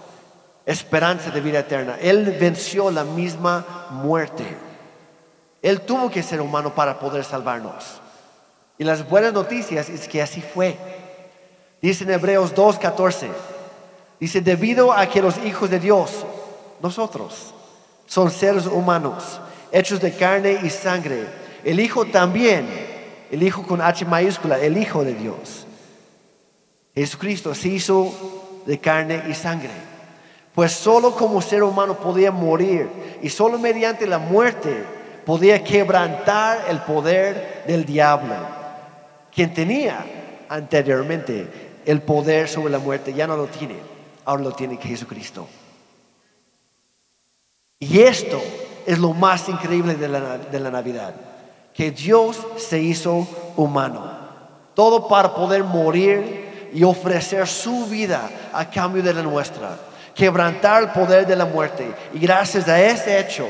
esperanza 0.65 1.30
de 1.30 1.41
vida 1.41 1.60
eterna. 1.60 1.97
Él 2.02 2.38
venció 2.39 2.89
la 2.91 3.04
misma 3.04 3.88
muerte. 3.91 4.45
Él 5.62 5.82
tuvo 5.82 6.10
que 6.10 6.23
ser 6.23 6.41
humano 6.41 6.73
para 6.73 6.99
poder 6.99 7.23
salvarnos. 7.23 8.02
Y 8.78 8.84
las 8.84 9.08
buenas 9.08 9.34
noticias 9.34 9.89
es 9.89 10.08
que 10.08 10.21
así 10.21 10.41
fue. 10.41 10.78
Dice 11.82 12.04
en 12.04 12.12
Hebreos 12.12 12.56
2.14, 12.56 13.28
dice, 14.19 14.41
debido 14.41 14.91
a 14.91 15.06
que 15.08 15.21
los 15.21 15.38
hijos 15.45 15.69
de 15.69 15.80
Dios, 15.80 16.26
nosotros, 16.82 17.54
son 18.06 18.32
seres 18.32 18.65
humanos, 18.65 19.39
hechos 19.71 19.99
de 19.99 20.13
carne 20.13 20.60
y 20.63 20.69
sangre, 20.69 21.28
el 21.63 21.80
Hijo 21.80 22.06
también, 22.06 22.67
el 23.32 23.43
Hijo 23.43 23.63
con 23.63 23.82
H 23.82 24.06
mayúscula, 24.06 24.60
el 24.60 24.78
Hijo 24.78 25.04
de 25.04 25.13
Dios. 25.13 25.65
Jesucristo 26.95 27.56
se 27.56 27.69
hizo 27.69 28.62
de 28.65 28.80
carne 28.80 29.23
y 29.30 29.34
sangre. 29.34 29.92
Pues 30.53 30.71
solo 30.71 31.15
como 31.15 31.41
ser 31.41 31.63
humano 31.63 31.97
podía 31.97 32.31
morir 32.31 32.89
y 33.21 33.29
solo 33.29 33.57
mediante 33.57 34.05
la 34.05 34.19
muerte 34.19 34.83
podía 35.25 35.63
quebrantar 35.63 36.65
el 36.69 36.79
poder 36.81 37.63
del 37.65 37.85
diablo. 37.85 38.35
Quien 39.33 39.53
tenía 39.53 40.05
anteriormente 40.49 41.81
el 41.85 42.01
poder 42.01 42.47
sobre 42.47 42.71
la 42.71 42.79
muerte 42.79 43.13
ya 43.13 43.25
no 43.25 43.35
lo 43.35 43.47
tiene, 43.47 43.77
ahora 44.25 44.43
lo 44.43 44.51
tiene 44.51 44.77
Jesucristo. 44.77 45.47
Y 47.79 48.01
esto 48.01 48.41
es 48.85 48.99
lo 48.99 49.13
más 49.13 49.49
increíble 49.49 49.95
de 49.95 50.07
la, 50.07 50.37
de 50.37 50.59
la 50.59 50.69
Navidad, 50.69 51.15
que 51.73 51.91
Dios 51.91 52.37
se 52.57 52.79
hizo 52.79 53.27
humano, 53.57 54.11
todo 54.75 55.07
para 55.07 55.33
poder 55.33 55.63
morir 55.63 56.69
y 56.73 56.83
ofrecer 56.83 57.47
su 57.47 57.87
vida 57.87 58.29
a 58.53 58.69
cambio 58.69 59.03
de 59.03 59.13
la 59.13 59.21
nuestra, 59.21 59.77
quebrantar 60.15 60.84
el 60.84 60.89
poder 60.89 61.26
de 61.26 61.36
la 61.36 61.45
muerte. 61.45 61.93
Y 62.13 62.19
gracias 62.19 62.67
a 62.67 62.82
ese 62.82 63.19
hecho, 63.19 63.47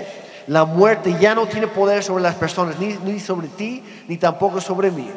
la 0.47 0.65
muerte 0.65 1.15
ya 1.19 1.35
no 1.35 1.47
tiene 1.47 1.67
poder 1.67 2.03
sobre 2.03 2.23
las 2.23 2.35
personas, 2.35 2.75
ni, 2.79 3.19
sobre 3.19 3.47
ti, 3.47 3.83
ni 4.07 4.17
tampoco 4.17 4.59
sobre 4.59 4.91
mí. 4.91 5.09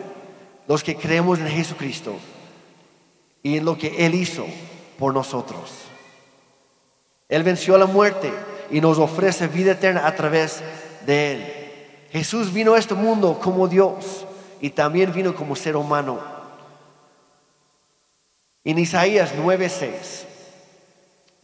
Los 0.69 0.83
que 0.83 0.97
creemos 0.97 1.39
en 1.39 1.49
Jesucristo 1.49 2.15
y 3.43 3.59
en 3.59 3.65
lo 3.65 3.79
que 3.79 4.07
Él 4.07 4.15
hizo 4.15 4.47
por 4.99 5.15
nosotros. 5.15 5.73
Él 7.29 7.43
venció 7.43 7.77
la 7.79 7.87
muerte 7.87 8.33
y 8.71 8.81
nos 8.81 8.99
ofrece 8.99 9.47
vida 9.49 9.73
eterna 9.73 10.07
a 10.07 10.15
través 10.15 10.63
de 11.07 11.33
Él. 11.33 11.53
Jesús 12.11 12.53
vino 12.53 12.75
a 12.75 12.79
este 12.79 12.95
mundo 12.95 13.39
como 13.43 13.69
Dios 13.69 14.27
y 14.61 14.71
también 14.71 15.13
vino 15.13 15.35
como 15.35 15.55
ser 15.55 15.77
humano. 15.77 16.19
En 18.65 18.79
Isaías 18.79 19.33
9:6 19.37 20.26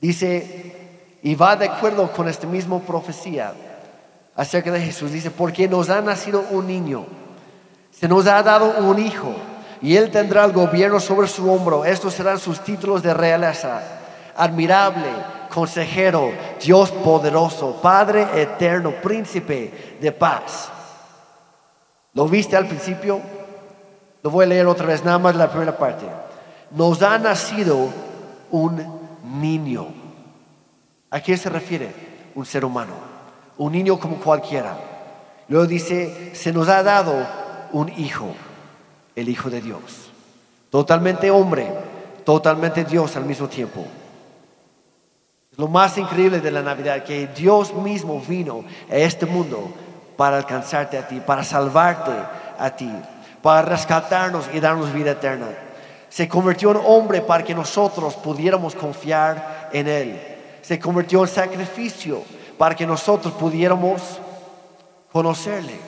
dice, 0.03 1.19
y 1.23 1.35
va 1.37 1.57
de 1.57 1.67
acuerdo 1.67 2.11
con 2.13 2.29
esta 2.29 2.47
misma 2.47 2.81
profecía 2.81 3.55
acerca 4.35 4.73
de 4.73 4.81
Jesús. 4.81 5.13
Dice, 5.13 5.31
porque 5.31 5.69
nos 5.69 5.89
ha 5.89 6.01
nacido 6.03 6.45
un 6.51 6.67
niño, 6.67 7.07
se 7.93 8.09
nos 8.09 8.27
ha 8.27 8.43
dado 8.43 8.81
un 8.81 8.99
hijo, 8.99 9.33
y 9.81 9.97
él 9.97 10.11
tendrá 10.11 10.45
el 10.45 10.53
gobierno 10.53 11.01
sobre 11.01 11.29
su 11.29 11.51
hombro. 11.51 11.85
Estos 11.85 12.15
serán 12.15 12.39
sus 12.39 12.61
títulos 12.61 13.03
de 13.03 13.15
realeza. 13.15 13.81
Admirable, 14.37 15.07
consejero, 15.53 16.33
Dios 16.61 16.91
poderoso, 16.91 17.81
Padre 17.83 18.27
eterno, 18.35 18.93
príncipe 19.03 19.99
de 20.01 20.13
paz. 20.13 20.71
¿Lo 22.15 22.27
viste 22.27 22.57
al 22.57 22.67
principio? 22.67 23.21
Lo 24.23 24.31
voy 24.31 24.45
a 24.45 24.49
leer 24.49 24.67
otra 24.67 24.87
vez, 24.87 25.05
nada 25.05 25.19
más 25.19 25.35
la 25.35 25.51
primera 25.51 25.77
parte. 25.77 26.07
Nos 26.71 27.03
ha 27.03 27.19
nacido 27.19 27.89
un 28.51 29.02
niño. 29.41 29.89
¿A 31.11 31.21
qué 31.21 31.37
se 31.37 31.49
refiere? 31.49 31.93
Un 32.35 32.47
ser 32.47 32.65
humano. 32.65 32.95
Un 33.59 33.73
niño 33.73 33.99
como 33.99 34.17
cualquiera. 34.17 34.77
Luego 35.49 35.67
dice, 35.67 36.35
se 36.35 36.53
nos 36.53 36.69
ha 36.69 36.83
dado 36.83 37.27
un 37.73 37.89
hijo, 37.91 38.35
el 39.17 39.29
Hijo 39.29 39.51
de 39.51 39.61
Dios. 39.61 40.11
Totalmente 40.71 41.31
hombre, 41.31 41.69
totalmente 42.25 42.85
Dios 42.85 43.17
al 43.17 43.25
mismo 43.25 43.49
tiempo. 43.49 43.85
Lo 45.57 45.69
más 45.69 45.99
increíble 45.99 46.41
de 46.41 46.51
la 46.51 46.63
Navidad, 46.63 47.05
que 47.05 47.27
Dios 47.27 47.75
mismo 47.75 48.21
vino 48.27 48.65
a 48.91 48.97
este 48.97 49.27
mundo 49.27 49.71
para 50.17 50.39
alcanzarte 50.39 50.97
a 50.97 51.07
ti, 51.07 51.21
para 51.21 51.45
salvarte 51.45 52.13
a 52.59 52.71
ti, 52.71 52.91
para 53.43 53.63
rescatarnos 53.63 54.47
y 54.55 54.61
darnos 54.61 54.93
vida 54.95 55.11
eterna. 55.11 55.49
Se 56.13 56.29
convirtió 56.29 56.73
en 56.73 56.81
hombre 56.85 57.23
para 57.23 57.43
que 57.43 57.55
nosotros 57.55 58.17
pudiéramos 58.17 58.75
confiar 58.75 59.71
en 59.73 59.89
Él. 59.89 60.21
Se 60.61 60.79
convirtió 60.79 61.23
en 61.23 61.29
sacrificio 61.29 62.23
para 62.59 62.75
que 62.75 62.87
nosotros 62.87 63.33
pudiéramos 63.33 64.03
conocerle. 65.11 65.81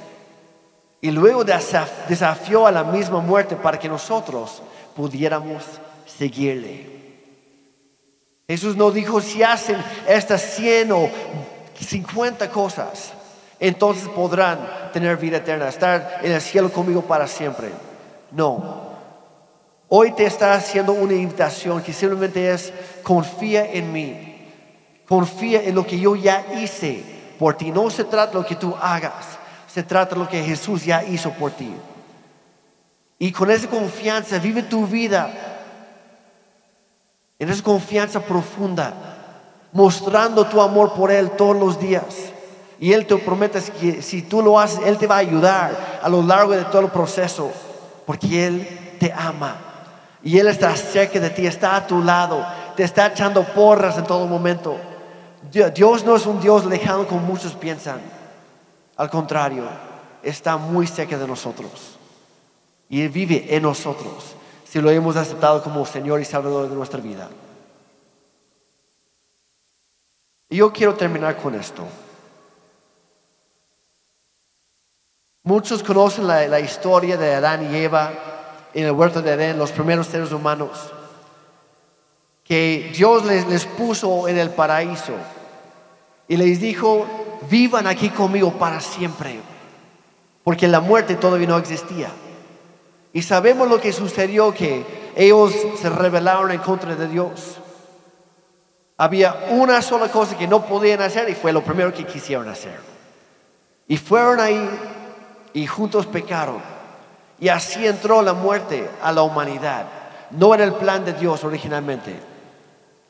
Y 1.02 1.10
luego 1.10 1.44
desafió 1.44 2.66
a 2.66 2.72
la 2.72 2.84
misma 2.84 3.20
muerte 3.20 3.54
para 3.54 3.78
que 3.78 3.87
nosotros 3.87 4.62
pudiéramos 4.96 5.62
seguirle. 6.06 6.87
Jesús 8.48 8.76
no 8.76 8.90
dijo 8.90 9.20
si 9.20 9.42
hacen 9.42 9.76
estas 10.08 10.40
100 10.40 10.92
o 10.92 11.10
50 11.78 12.48
cosas, 12.48 13.12
entonces 13.60 14.08
podrán 14.08 14.90
tener 14.90 15.18
vida 15.18 15.37
eterna, 15.37 15.68
estar 15.68 16.20
en 16.22 16.32
el 16.32 16.40
cielo 16.40 16.72
conmigo 16.72 17.02
para 17.02 17.28
siempre. 17.28 17.68
No. 18.30 18.83
Hoy 19.96 20.11
te 20.11 20.26
está 20.26 20.54
haciendo 20.54 20.92
una 20.92 21.12
invitación 21.12 21.80
que 21.80 21.92
simplemente 21.92 22.52
es 22.52 22.72
confía 23.04 23.64
en 23.64 23.92
mí. 23.92 24.50
Confía 25.07 25.62
en 25.62 25.76
lo 25.76 25.87
que 25.87 26.00
yo 26.00 26.16
ya 26.16 26.44
hice 26.57 27.04
por 27.38 27.57
ti. 27.57 27.70
No 27.70 27.88
se 27.90 28.02
trata 28.02 28.33
de 28.33 28.38
lo 28.40 28.44
que 28.44 28.57
tú 28.57 28.74
hagas, 28.83 29.24
se 29.72 29.85
trata 29.85 30.16
de 30.16 30.22
lo 30.22 30.28
que 30.28 30.42
Jesús 30.42 30.85
ya 30.85 31.04
hizo 31.04 31.30
por 31.30 31.52
ti. 31.52 31.72
Y 33.20 33.30
con 33.30 33.52
esa 33.52 33.68
confianza 33.68 34.40
vive 34.40 34.64
tu 34.64 34.85
vida 34.85 35.33
en 37.38 37.48
esa 37.48 37.62
confianza 37.62 38.18
profunda, 38.18 38.92
mostrando 39.70 40.44
tu 40.44 40.61
amor 40.61 40.94
por 40.94 41.12
Él 41.12 41.30
todos 41.30 41.57
los 41.57 41.78
días. 41.78 42.33
Y 42.80 42.92
Él 42.92 43.07
te 43.07 43.16
promete 43.18 43.62
que 43.80 44.02
si 44.02 44.22
tú 44.22 44.42
lo 44.42 44.59
haces, 44.59 44.80
Él 44.87 44.98
te 44.98 45.07
va 45.07 45.14
a 45.14 45.18
ayudar 45.18 46.00
a 46.02 46.09
lo 46.09 46.20
largo 46.20 46.50
de 46.50 46.64
todo 46.64 46.83
el 46.83 46.90
proceso, 46.90 47.52
porque 48.04 48.44
Él 48.44 48.96
te 48.98 49.12
ama. 49.12 49.70
Y 50.24 50.38
Él 50.38 50.48
está 50.48 50.74
cerca 50.74 51.20
de 51.20 51.30
ti, 51.30 51.46
está 51.46 51.76
a 51.76 51.87
tu 51.87 52.02
lado, 52.02 52.44
te 52.76 52.82
está 52.82 53.06
echando 53.06 53.44
porras 53.44 53.98
en 53.98 54.04
todo 54.04 54.26
momento. 54.26 54.76
Dios 55.52 56.04
no 56.04 56.16
es 56.16 56.24
un 56.26 56.40
Dios 56.40 56.64
lejano 56.64 57.06
como 57.06 57.20
muchos 57.20 57.54
piensan. 57.54 58.00
Al 58.96 59.10
contrario, 59.10 59.64
está 60.22 60.56
muy 60.56 60.87
cerca 60.87 61.18
de 61.18 61.26
nosotros. 61.26 61.98
Y 62.88 63.02
Él 63.02 63.10
vive 63.10 63.54
en 63.54 63.62
nosotros 63.62 64.34
si 64.64 64.80
lo 64.80 64.90
hemos 64.90 65.14
aceptado 65.16 65.62
como 65.62 65.84
Señor 65.87 66.20
y 66.20 66.24
Salvador 66.24 66.68
de 66.68 66.74
nuestra 66.74 67.00
vida. 67.00 67.28
Y 70.48 70.56
yo 70.56 70.72
quiero 70.72 70.94
terminar 70.94 71.37
con 71.37 71.54
esto. 71.54 71.84
Muchos 75.42 75.82
conocen 75.82 76.26
la, 76.26 76.60
historia 76.60 77.16
de 77.16 77.34
Adán 77.34 77.70
y 77.70 77.76
Eva 77.76 78.33
en 78.74 78.84
el 78.84 78.92
huerto 78.92 79.22
de 79.22 79.32
Edén, 79.32 79.58
los 79.58 79.72
primeros 79.72 80.08
seres 80.08 80.32
humanos, 80.32 80.92
que 82.44 82.92
Dios 82.94 83.24
les, 83.24 83.46
les 83.46 83.64
puso 83.64 84.28
en 84.28 84.37
el 84.37 84.50
paraíso 84.50 85.14
y 86.28 86.37
les 86.37 86.60
dijo, 86.60 87.06
vivan 87.50 87.87
aquí 87.87 88.10
conmigo 88.10 88.52
para 88.52 88.80
siempre, 88.80 89.40
porque 90.42 90.68
la 90.68 90.80
muerte 90.80 91.14
todavía 91.14 91.48
no 91.48 91.56
existía. 91.56 92.10
Y 93.12 93.22
sabemos 93.22 93.68
lo 93.68 93.80
que 93.80 93.92
sucedió, 93.92 94.52
que 94.52 94.84
ellos 95.14 95.54
se 95.80 95.88
rebelaron 95.88 96.50
en 96.50 96.58
contra 96.58 96.96
de 96.96 97.06
Dios. 97.06 97.58
Había 98.96 99.46
una 99.50 99.82
sola 99.82 100.08
cosa 100.08 100.37
que 100.37 100.48
no 100.48 100.66
podían 100.66 101.00
hacer 101.00 101.28
y 101.28 101.34
fue 101.34 101.52
lo 101.52 101.62
primero 101.62 101.92
que 101.92 102.04
quisieron 102.04 102.48
hacer. 102.48 102.78
Y 103.87 103.96
fueron 103.96 104.40
ahí 104.40 104.68
y 105.52 105.66
juntos 105.66 106.06
pecaron. 106.06 106.73
Y 107.40 107.48
así 107.48 107.86
entró 107.86 108.22
la 108.22 108.32
muerte 108.32 108.88
a 109.02 109.12
la 109.12 109.22
humanidad. 109.22 109.86
No 110.30 110.54
era 110.54 110.64
el 110.64 110.74
plan 110.74 111.04
de 111.04 111.12
Dios 111.12 111.44
originalmente. 111.44 112.18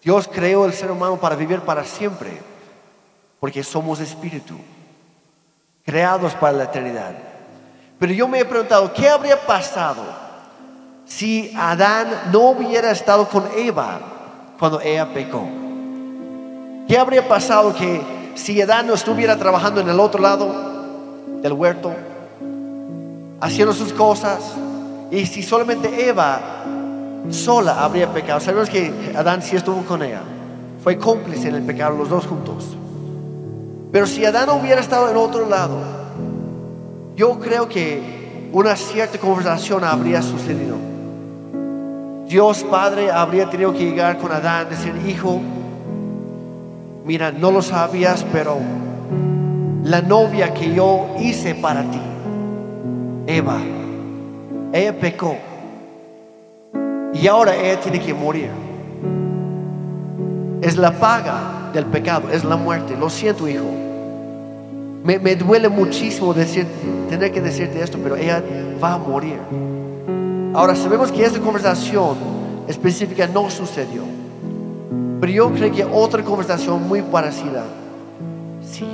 Dios 0.02 0.28
creó 0.30 0.66
el 0.66 0.74
ser 0.74 0.90
humano 0.90 1.16
para 1.16 1.34
vivir 1.34 1.60
para 1.60 1.82
siempre, 1.84 2.42
porque 3.40 3.64
somos 3.64 4.00
espíritu, 4.00 4.54
creados 5.84 6.34
para 6.34 6.52
la 6.52 6.64
eternidad. 6.64 7.12
Pero 7.98 8.12
yo 8.12 8.28
me 8.28 8.40
he 8.40 8.44
preguntado, 8.44 8.92
¿qué 8.92 9.08
habría 9.08 9.40
pasado 9.46 10.02
si 11.06 11.54
Adán 11.56 12.08
no 12.32 12.50
hubiera 12.50 12.90
estado 12.90 13.28
con 13.28 13.48
Eva 13.56 13.98
cuando 14.58 14.80
ella 14.80 15.12
pecó? 15.14 15.48
¿Qué 16.87 16.98
habría 16.98 17.26
pasado 17.26 17.74
que 17.74 18.02
si 18.34 18.60
Adán 18.60 18.87
no 18.88 18.94
estuviera 18.94 19.38
trabajando 19.38 19.80
en 19.80 19.88
el 19.88 19.98
otro 20.00 20.20
lado 20.20 20.52
del 21.40 21.52
huerto, 21.52 21.94
haciendo 23.44 23.74
sus 23.74 23.92
cosas, 23.92 24.40
y 25.11 25.26
si 25.26 25.42
solamente 25.42 26.09
Eva 26.09 26.64
sola 27.28 27.85
habría 27.85 28.11
pecado? 28.11 28.40
Sabemos 28.40 28.70
que 28.70 29.12
Adán 29.14 29.42
sí 29.42 29.54
estuvo 29.54 29.83
con 29.83 30.02
ella, 30.02 30.22
fue 30.83 30.96
cómplice 30.96 31.48
en 31.48 31.57
el 31.57 31.62
pecado, 31.62 31.94
los 31.96 32.09
dos 32.09 32.26
juntos. 32.26 32.74
Pero 33.92 34.07
si 34.07 34.24
Adán 34.24 34.48
hubiera 34.48 34.80
estado 34.80 35.11
en 35.11 35.16
otro 35.18 35.46
lado, 35.46 35.78
yo 37.16 37.38
creo 37.38 37.68
que 37.68 38.48
una 38.50 38.76
cierta 38.76 39.18
conversación 39.18 39.85
habría 39.85 40.22
sucedido. 40.22 40.76
Dios 42.26 42.64
Padre 42.64 43.12
habría 43.12 43.50
tenido 43.50 43.74
que 43.74 43.80
llegar 43.80 44.16
con 44.16 44.33
Adán, 44.33 44.70
decir, 44.70 44.94
hijo, 45.07 45.38
mira, 47.04 47.30
no 47.30 47.50
lo 47.50 47.61
sabías, 47.61 48.24
pero 48.33 48.59
la 49.85 50.00
novia 50.00 50.54
que 50.54 50.74
yo 50.74 51.14
hice 51.20 51.54
para 51.54 51.83
ti, 51.83 52.00
Eva, 53.26 53.58
ella 54.72 54.92
pecó. 54.98 55.37
Y 57.14 57.26
ahora 57.26 57.54
ella 57.56 57.80
tiene 57.80 58.00
que 58.00 58.12
morir. 58.12 58.50
Es 60.60 60.76
la 60.76 60.92
paga 60.92 61.70
del 61.72 61.87
pecado, 61.87 62.30
es 62.30 62.44
la 62.44 62.56
muerte. 62.56 62.96
Lo 62.96 63.08
siento, 63.08 63.48
hijo. 63.48 63.64
Me, 65.04 65.37
duele 65.37 65.68
muchísimo 65.68 66.32
decir, 66.32 66.66
tener 67.10 67.30
que 67.30 67.40
decirte 67.40 67.82
esto, 67.82 67.98
pero 68.02 68.16
ella 68.16 68.42
va 68.82 68.94
a 68.94 68.98
morir. 68.98 69.38
Ahora 70.54 70.74
sabemos 70.74 71.12
que 71.12 71.24
esa 71.24 71.38
conversación 71.40 72.16
específica 72.66 73.26
no 73.26 73.50
sucedió. 73.50 74.02
Pero 75.20 75.32
yo 75.32 75.50
creo 75.52 75.72
que 75.72 75.84
otra 75.84 76.22
conversación 76.22 76.87
muy 76.88 77.02
parecida, 77.02 77.64
sí. 78.70 78.87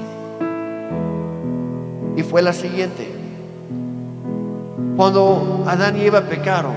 Y 2.16 2.22
fue 2.22 2.42
la 2.42 2.52
siguiente. 2.52 3.09
Cuando 5.00 5.64
Adán 5.66 5.96
y 5.96 6.02
Eva 6.02 6.20
pecaron, 6.20 6.74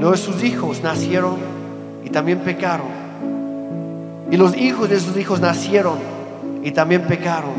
luego 0.00 0.16
sus 0.16 0.42
hijos 0.42 0.82
nacieron 0.82 1.36
y 2.04 2.10
también 2.10 2.40
pecaron. 2.40 2.88
Y 4.28 4.36
los 4.36 4.56
hijos 4.56 4.90
de 4.90 4.98
sus 4.98 5.16
hijos 5.16 5.38
nacieron 5.38 5.98
y 6.64 6.72
también 6.72 7.02
pecaron. 7.02 7.52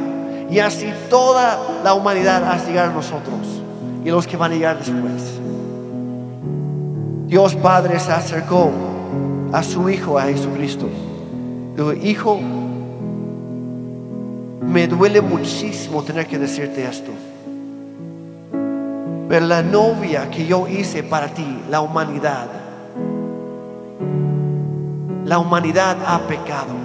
Y 0.52 0.60
así 0.60 0.92
toda 1.10 1.58
la 1.82 1.94
humanidad 1.94 2.44
hasta 2.44 2.68
llegar 2.68 2.90
a 2.90 2.94
nosotros 2.94 3.62
y 4.04 4.10
los 4.10 4.28
que 4.28 4.36
van 4.36 4.52
a 4.52 4.56
llegar 4.56 4.78
después. 4.80 5.40
Dios 7.28 7.56
Padre 7.56 8.02
se 8.02 8.12
acercó 8.12 8.70
a 9.54 9.64
su 9.64 9.90
Hijo, 9.90 10.20
a 10.20 10.24
Jesucristo. 10.24 10.90
Dijo, 11.78 11.94
Hijo, 11.94 12.40
me 14.60 14.88
duele 14.88 15.22
muchísimo 15.22 16.04
tener 16.04 16.28
que 16.28 16.38
decirte 16.38 16.84
esto. 16.84 17.14
Pero 19.34 19.48
la 19.48 19.64
novia 19.64 20.30
que 20.30 20.46
yo 20.46 20.68
hice 20.68 21.02
para 21.02 21.30
ti, 21.30 21.64
la 21.68 21.82
humanidad, 21.82 22.46
la 25.26 25.40
humanidad 25.40 25.98
ha 26.06 26.20
pecado 26.28 26.84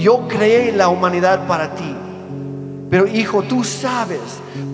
yo 0.00 0.28
creé 0.28 0.72
la 0.72 0.88
humanidad 0.88 1.46
para 1.46 1.74
ti. 1.74 1.94
Pero 2.88 3.06
hijo, 3.06 3.42
tú 3.42 3.62
sabes, 3.62 4.20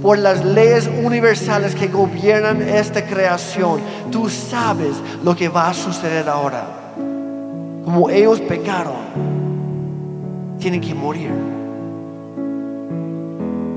por 0.02 0.18
las 0.18 0.44
leyes 0.44 0.88
universales 1.02 1.74
que 1.74 1.88
gobiernan 1.88 2.62
esta 2.62 3.04
creación, 3.04 3.80
tú 4.10 4.28
sabes 4.28 4.92
lo 5.22 5.36
que 5.36 5.48
va 5.48 5.68
a 5.70 5.74
suceder 5.74 6.28
ahora. 6.28 6.66
Como 7.84 8.08
ellos 8.08 8.40
pecaron, 8.40 8.96
tienen 10.58 10.80
que 10.80 10.94
morir. 10.94 11.55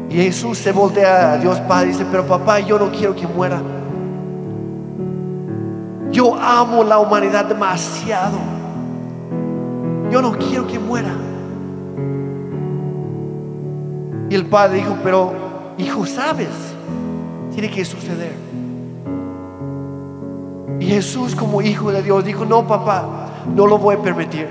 Y 0.10 0.15
Jesús 0.15 0.58
se 0.58 0.72
voltea 0.72 1.34
a 1.34 1.38
Dios 1.38 1.60
Padre 1.62 1.89
y 1.89 1.91
dice, 1.91 2.06
pero 2.10 2.26
papá, 2.26 2.60
yo 2.60 2.80
no 2.80 2.91
quiero 2.91 3.15
que 3.15 3.28
muera. 3.28 3.62
Yo 6.12 6.36
amo 6.36 6.84
la 6.84 7.00
humanidad 7.00 7.45
demasiado. 7.45 8.38
Yo 10.12 10.22
no 10.22 10.32
quiero 10.38 10.65
que 10.65 10.80
muera. 10.80 11.12
Y 14.30 14.36
el 14.36 14.45
padre 14.45 14.78
dijo, 14.78 14.98
pero 15.04 15.32
hijo, 15.78 16.06
sabes, 16.06 16.50
tiene 17.54 17.69
que 17.69 17.84
suceder. 17.86 18.34
Y 20.80 20.86
Jesús 20.86 21.36
como 21.36 21.62
hijo 21.62 21.91
de 21.91 22.02
Dios 22.02 22.24
dijo, 22.26 22.45
no 22.45 22.67
papá, 22.67 23.30
no 23.56 23.67
lo 23.67 23.78
voy 23.78 23.95
a 23.95 24.02
permitir. 24.02 24.48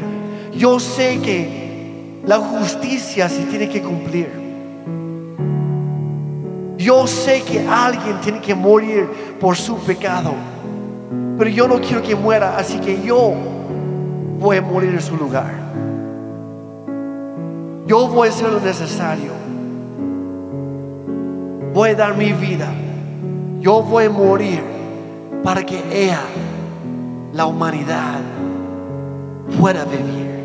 Yo 0.56 0.78
sé 0.78 1.20
que 1.20 2.20
la 2.24 2.38
justicia 2.38 3.28
se 3.28 3.44
tiene 3.44 3.68
que 3.68 3.82
cumplir. 3.82 4.47
Yo 6.78 7.08
sé 7.08 7.42
que 7.42 7.66
alguien 7.66 8.20
tiene 8.20 8.40
que 8.40 8.54
morir 8.54 9.08
por 9.40 9.56
su 9.56 9.76
pecado. 9.78 10.32
Pero 11.36 11.50
yo 11.50 11.66
no 11.66 11.80
quiero 11.80 12.02
que 12.02 12.14
muera, 12.14 12.56
así 12.56 12.78
que 12.78 13.02
yo 13.02 13.34
voy 14.38 14.58
a 14.58 14.62
morir 14.62 14.90
en 14.90 15.02
su 15.02 15.16
lugar. 15.16 15.52
Yo 17.86 18.06
voy 18.06 18.28
a 18.28 18.30
hacer 18.30 18.48
lo 18.48 18.60
necesario. 18.60 19.32
Voy 21.74 21.90
a 21.90 21.94
dar 21.96 22.16
mi 22.16 22.32
vida. 22.32 22.68
Yo 23.60 23.82
voy 23.82 24.04
a 24.04 24.10
morir 24.10 24.62
para 25.42 25.64
que 25.66 25.82
ella, 25.90 26.20
la 27.32 27.46
humanidad, 27.46 28.20
pueda 29.58 29.84
vivir. 29.84 30.37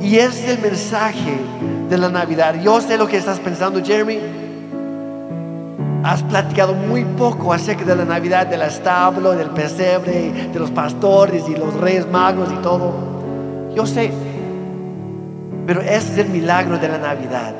Y 0.00 0.16
es 0.16 0.46
el 0.46 0.58
mensaje 0.58 1.38
de 1.88 1.98
la 1.98 2.08
Navidad. 2.08 2.54
Yo 2.60 2.80
sé 2.80 2.98
lo 2.98 3.06
que 3.06 3.16
estás 3.16 3.38
pensando, 3.40 3.82
Jeremy. 3.82 4.18
Has 6.04 6.22
platicado 6.22 6.74
muy 6.74 7.04
poco 7.04 7.52
acerca 7.52 7.84
de 7.84 7.96
la 7.96 8.04
Navidad, 8.04 8.46
del 8.46 8.62
establo, 8.62 9.32
del 9.32 9.50
pesebre, 9.50 10.50
de 10.52 10.58
los 10.58 10.70
pastores 10.70 11.48
y 11.48 11.56
los 11.56 11.74
reyes 11.74 12.06
magos 12.08 12.48
y 12.52 12.56
todo. 12.62 12.92
Yo 13.74 13.86
sé. 13.86 14.12
Pero 15.66 15.80
ese 15.80 16.12
es 16.12 16.18
el 16.18 16.28
milagro 16.28 16.78
de 16.78 16.88
la 16.88 16.98
Navidad. 16.98 17.54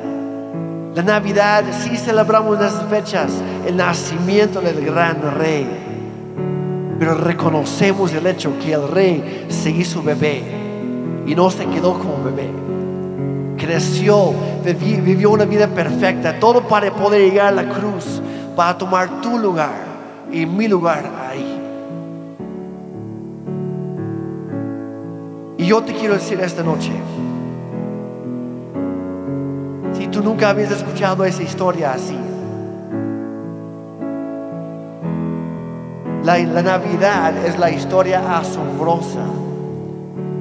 La 0.95 1.03
Navidad, 1.03 1.65
sí 1.83 1.97
celebramos 1.97 2.57
en 2.59 2.65
esas 2.65 2.85
fechas 2.85 3.31
el 3.67 3.75
nacimiento 3.75 4.61
del 4.61 4.85
gran 4.85 5.21
rey. 5.37 5.67
Pero 6.99 7.15
reconocemos 7.15 8.13
el 8.13 8.25
hecho 8.25 8.57
que 8.59 8.73
el 8.73 8.87
rey 8.87 9.45
se 9.49 9.69
hizo 9.71 10.01
bebé 10.01 10.56
y 11.27 11.35
no 11.35 11.51
se 11.51 11.65
quedó 11.67 11.93
como 11.93 12.23
bebé. 12.23 12.49
Creció, 13.57 14.31
vivi- 14.65 15.03
vivió 15.03 15.31
una 15.31 15.45
vida 15.45 15.67
perfecta, 15.67 16.39
todo 16.39 16.61
para 16.67 16.91
poder 16.91 17.21
llegar 17.21 17.47
a 17.47 17.51
la 17.51 17.69
cruz, 17.69 18.21
para 18.55 18.77
tomar 18.77 19.21
tu 19.21 19.37
lugar 19.37 19.71
y 20.31 20.45
mi 20.45 20.67
lugar 20.67 21.03
ahí. 21.29 21.53
Y 25.57 25.65
yo 25.65 25.81
te 25.81 25.93
quiero 25.93 26.13
decir 26.13 26.39
esta 26.39 26.63
noche, 26.63 26.91
si 29.97 30.07
tú 30.07 30.23
nunca 30.23 30.49
habías 30.49 30.71
escuchado 30.71 31.25
esa 31.25 31.43
historia 31.43 31.93
así, 31.93 32.17
la 36.23 36.61
Navidad 36.61 37.35
es 37.45 37.57
la 37.57 37.71
historia 37.71 38.37
asombrosa 38.37 39.25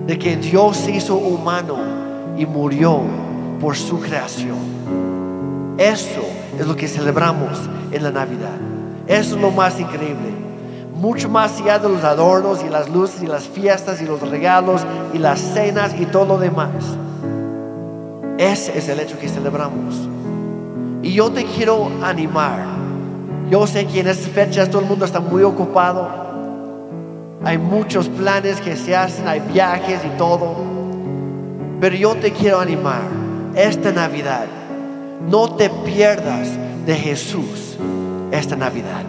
de 0.06 0.18
que 0.18 0.36
Dios 0.36 0.76
se 0.76 0.92
hizo 0.92 1.16
humano 1.16 1.76
y 2.38 2.46
murió 2.46 3.00
por 3.60 3.76
su 3.76 4.00
creación. 4.00 4.76
Eso 5.78 6.22
es 6.58 6.66
lo 6.66 6.76
que 6.76 6.88
celebramos 6.88 7.58
en 7.90 8.02
la 8.02 8.10
Navidad. 8.10 8.56
Eso 9.06 9.36
es 9.36 9.40
lo 9.40 9.50
más 9.50 9.78
increíble. 9.78 10.34
Mucho 10.94 11.28
más 11.28 11.60
allá 11.60 11.78
de 11.78 11.88
los 11.88 12.02
adornos 12.04 12.64
y 12.64 12.68
las 12.68 12.88
luces 12.88 13.22
y 13.22 13.26
las 13.26 13.44
fiestas 13.44 14.00
y 14.00 14.06
los 14.06 14.20
regalos 14.20 14.86
y 15.12 15.18
las 15.18 15.38
cenas 15.38 15.94
y 15.98 16.06
todo 16.06 16.24
lo 16.24 16.38
demás. 16.38 16.70
Ese 18.38 18.78
es 18.78 18.88
el 18.88 19.00
hecho 19.00 19.18
que 19.18 19.28
celebramos. 19.28 20.08
Y 21.02 21.12
yo 21.12 21.30
te 21.30 21.44
quiero 21.44 21.90
animar. 22.02 22.64
Yo 23.50 23.66
sé 23.66 23.86
que 23.86 24.00
en 24.00 24.08
estas 24.08 24.28
fechas 24.30 24.70
todo 24.70 24.82
el 24.82 24.88
mundo 24.88 25.04
está 25.04 25.20
muy 25.20 25.42
ocupado. 25.42 26.25
Hay 27.44 27.58
muchos 27.58 28.08
planes 28.08 28.60
que 28.60 28.76
se 28.76 28.96
hacen, 28.96 29.28
hay 29.28 29.40
viajes 29.40 30.00
y 30.04 30.16
todo. 30.18 30.54
Pero 31.80 31.94
yo 31.96 32.14
te 32.16 32.32
quiero 32.32 32.60
animar. 32.60 33.02
Esta 33.54 33.90
Navidad, 33.90 34.46
no 35.30 35.54
te 35.54 35.70
pierdas 35.70 36.48
de 36.84 36.94
Jesús 36.94 37.76
esta 38.30 38.56
Navidad. 38.56 39.02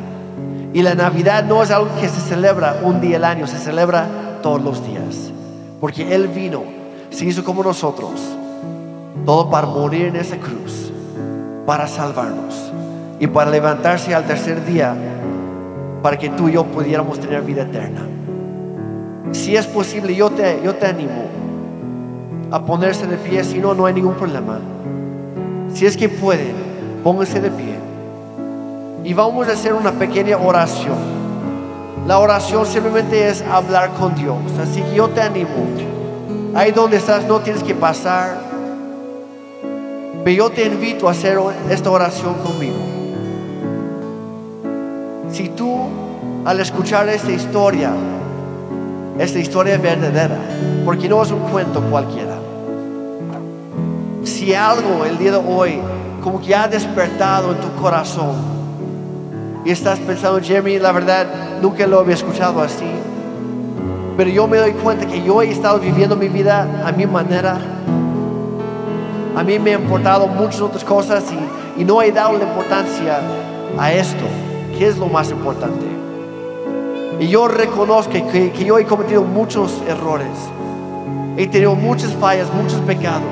Y 0.74 0.82
la 0.82 0.96
Navidad 0.96 1.44
no 1.44 1.64
es 1.64 1.72
algo 1.72 1.90
que 2.00 2.08
se 2.08 2.22
celebra 2.22 2.80
un 2.84 3.02
día 3.02 3.18
al 3.18 3.26
año, 3.26 3.48
se 3.48 3.58
celebra 3.58 4.40
todos 4.42 4.62
los 4.62 4.86
días. 4.86 5.32
Porque 5.82 6.14
Él 6.14 6.28
vino, 6.28 6.64
se 7.10 7.26
hizo 7.26 7.44
como 7.44 7.64
nosotros, 7.64 8.22
todo 9.26 9.50
para 9.50 9.68
morir 9.68 10.08
en 10.08 10.16
esa 10.16 10.38
cruz, 10.38 10.92
para 11.66 11.88
salvarnos 11.88 12.72
y 13.20 13.28
para 13.28 13.52
levantarse 13.52 14.14
al 14.14 14.26
tercer 14.26 14.66
día, 14.66 14.96
para 16.02 16.18
que 16.18 16.30
tú 16.30 16.50
y 16.50 16.54
yo 16.54 16.66
pudiéramos 16.66 17.20
tener 17.20 17.42
vida 17.42 17.64
eterna. 17.64 18.17
Si 19.32 19.56
es 19.56 19.68
posible, 19.68 20.16
yo 20.16 20.30
te, 20.30 20.62
yo 20.64 20.76
te 20.76 20.88
animo 20.88 21.26
a 22.52 22.64
ponerse 22.66 23.06
de 23.08 23.18
pie, 23.18 23.44
si 23.44 23.60
no, 23.60 23.74
no 23.74 23.86
hay 23.86 23.94
ningún 23.94 24.16
problema. 24.16 24.60
Si 25.74 25.86
es 25.86 25.98
que 25.98 26.10
pueden, 26.10 26.56
pónganse 27.04 27.42
de 27.42 27.52
pie. 27.52 27.76
Y 29.04 29.14
vamos 29.14 29.48
a 29.48 29.52
hacer 29.52 29.74
una 29.74 29.92
pequeña 29.92 30.38
oración. 30.38 31.18
La 32.08 32.20
oración 32.20 32.66
simplemente 32.66 33.30
es 33.30 33.42
hablar 33.42 33.92
con 33.94 34.16
Dios. 34.16 34.38
Así 34.62 34.82
que 34.82 34.96
yo 34.96 35.10
te 35.10 35.22
animo. 35.22 35.50
Ahí 36.56 36.72
donde 36.72 36.98
estás 36.98 37.26
no 37.26 37.40
tienes 37.40 37.64
que 37.64 37.76
pasar. 37.76 38.38
Pero 40.24 40.38
yo 40.38 40.50
te 40.50 40.66
invito 40.66 41.08
a 41.08 41.12
hacer 41.12 41.38
esta 41.70 41.92
oración 41.92 42.34
conmigo. 42.36 42.78
Si 45.32 45.50
tú 45.50 45.80
al 46.46 46.60
escuchar 46.62 47.10
esta 47.10 47.32
historia, 47.32 47.92
esta 49.20 49.40
historia 49.40 49.76
es 49.76 49.82
verdadera, 49.82 50.38
porque 50.86 51.10
no 51.10 51.24
es 51.24 51.32
un 51.32 51.40
cuento 51.40 51.82
cualquiera. 51.82 52.36
Si 54.24 54.54
algo 54.54 55.06
el 55.06 55.18
día 55.18 55.32
de 55.32 55.38
hoy 55.38 55.80
como 56.22 56.40
que 56.40 56.54
ha 56.54 56.68
despertado 56.68 57.52
en 57.52 57.58
tu 57.58 57.82
corazón 57.82 58.36
y 59.66 59.72
estás 59.72 59.98
pensando, 60.00 60.40
Jeremy, 60.40 60.78
la 60.78 60.92
verdad, 60.92 61.26
nunca 61.62 61.88
lo 61.88 62.00
había 62.00 62.14
escuchado 62.14 62.62
así. 62.62 62.86
Pero 64.16 64.30
yo 64.30 64.48
me 64.48 64.58
doy 64.58 64.72
cuenta 64.74 65.08
que 65.08 65.24
yo 65.24 65.42
he 65.42 65.50
estado 65.50 65.80
viviendo 65.80 66.16
mi 66.16 66.28
vida 66.28 66.84
a 66.86 66.92
mi 66.92 67.08
manera. 67.08 67.58
A 69.36 69.44
mí 69.44 69.58
me 69.58 69.74
han 69.74 69.82
importado 69.82 70.28
muchas 70.28 70.62
otras 70.62 70.84
cosas 70.84 71.24
y, 71.32 71.82
y 71.82 71.86
no 71.86 72.02
he 72.02 72.12
dado 72.12 72.38
la 72.38 72.44
importancia 72.44 73.20
a 73.80 73.92
esto, 73.92 74.26
que 74.78 74.88
es 74.88 74.98
lo 74.98 75.08
más 75.08 75.32
importante. 75.32 75.87
Y 77.20 77.28
yo 77.28 77.48
reconozco 77.48 78.12
que, 78.12 78.52
que 78.52 78.66
yo 78.66 78.78
he 78.78 78.86
cometido 78.86 79.24
muchos 79.24 79.82
errores. 79.88 80.30
He 81.38 81.48
tenido 81.48 81.76
muchas 81.76 82.14
fallas, 82.14 82.48
muchos 82.54 82.80
pecados. 82.82 83.24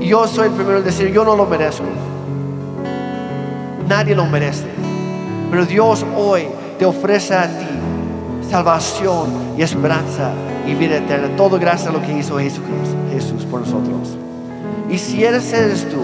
Y 0.00 0.08
yo 0.08 0.26
soy 0.26 0.48
el 0.48 0.54
primero 0.54 0.78
en 0.78 0.84
decir, 0.84 1.12
yo 1.12 1.24
no 1.24 1.36
lo 1.36 1.46
merezco. 1.46 1.84
Nadie 3.88 4.14
lo 4.14 4.26
merece. 4.26 4.66
Pero 5.50 5.64
Dios 5.64 6.04
hoy 6.16 6.48
te 6.78 6.84
ofrece 6.84 7.34
a 7.34 7.46
ti 7.46 7.66
salvación 8.48 9.54
y 9.56 9.62
esperanza 9.62 10.32
y 10.66 10.74
vida 10.74 10.96
eterna. 10.96 11.34
Todo 11.36 11.58
gracias 11.58 11.88
a 11.88 11.92
lo 11.92 12.02
que 12.02 12.12
hizo 12.12 12.38
Jesucristo, 12.38 12.96
Jesús 13.12 13.44
por 13.44 13.60
nosotros. 13.60 14.16
Y 14.90 14.98
si 14.98 15.24
eres, 15.24 15.52
eres 15.52 15.88
tú, 15.88 16.02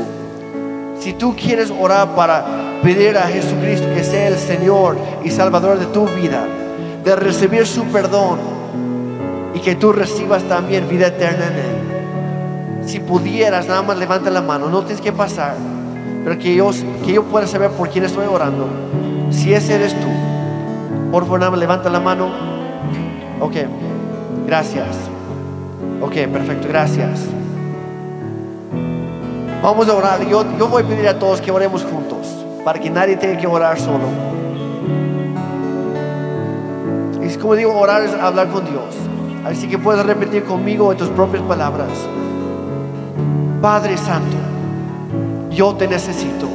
si 0.99 1.13
tú 1.13 1.35
quieres 1.37 1.71
orar 1.71 2.15
para 2.15 2.45
pedir 2.83 3.17
a 3.17 3.29
Jesucristo 3.29 3.87
que 3.95 4.05
sea 4.05 4.29
el 4.29 4.37
Señor 4.37 4.97
y 5.25 5.31
Salvador 5.31 5.79
de 5.79 5.87
tu 5.87 6.07
vida, 6.09 6.47
de 7.05 7.17
recibir 7.17 7.67
su 7.67 7.85
perdón 7.85 8.39
y 9.55 9.61
que 9.61 9.75
tú 9.75 9.93
recibas 9.93 10.43
también 10.45 10.89
vida 10.89 11.09
eterna 11.09 11.47
en 11.47 11.55
Él. 11.55 12.87
Si 12.87 12.99
pudieras, 12.99 13.69
nada 13.69 13.83
más 13.83 13.97
levanta 13.97 14.31
la 14.31 14.43
mano, 14.43 14.69
no 14.69 14.83
tienes 14.83 15.01
que 15.01 15.13
pasar, 15.13 15.55
pero 16.25 16.39
que 16.39 16.55
yo, 16.55 16.71
que 17.05 17.13
yo 17.13 17.23
pueda 17.25 17.47
saber 17.47 17.71
por 17.71 17.89
quién 17.89 18.05
estoy 18.05 18.27
orando. 18.27 18.67
Si 19.31 19.55
ese 19.55 19.75
eres 19.75 19.95
tú, 19.95 20.09
por 21.11 21.25
favor, 21.25 21.39
nada 21.41 21.51
más 21.51 21.61
levanta 21.61 21.89
la 21.89 22.01
mano. 22.01 22.31
Ok, 23.41 23.55
gracias. 24.47 24.87
Ok, 26.01 26.15
perfecto, 26.33 26.69
gracias. 26.69 27.21
Vamos 29.63 29.89
a 29.89 29.95
orar. 29.95 30.27
Yo, 30.27 30.45
yo 30.59 30.69
voy 30.69 30.83
a 30.83 30.87
pedir 30.87 31.09
a 31.09 31.19
todos 31.19 31.41
que 31.41 31.53
oremos 31.53 31.85
juntos, 31.85 32.42
para 32.65 32.79
que 32.79 32.91
nadie 32.91 33.17
tenga 33.17 33.39
que 33.39 33.47
orar 33.47 33.79
solo. 33.79 34.09
Y 37.23 37.37
como 37.37 37.55
digo, 37.55 37.77
orar 37.77 38.03
es 38.03 38.13
hablar 38.15 38.49
con 38.49 38.65
Dios. 38.65 38.95
Así 39.45 39.69
que 39.69 39.79
puedes 39.79 40.05
repetir 40.07 40.45
conmigo 40.45 40.93
en 40.93 40.99
tus 40.99 41.09
propias 41.09 41.43
palabras. 41.43 41.89
Padre 43.61 43.97
Santo, 43.97 44.37
yo 45.51 45.75
te 45.75 45.89
necesito. 45.89 46.49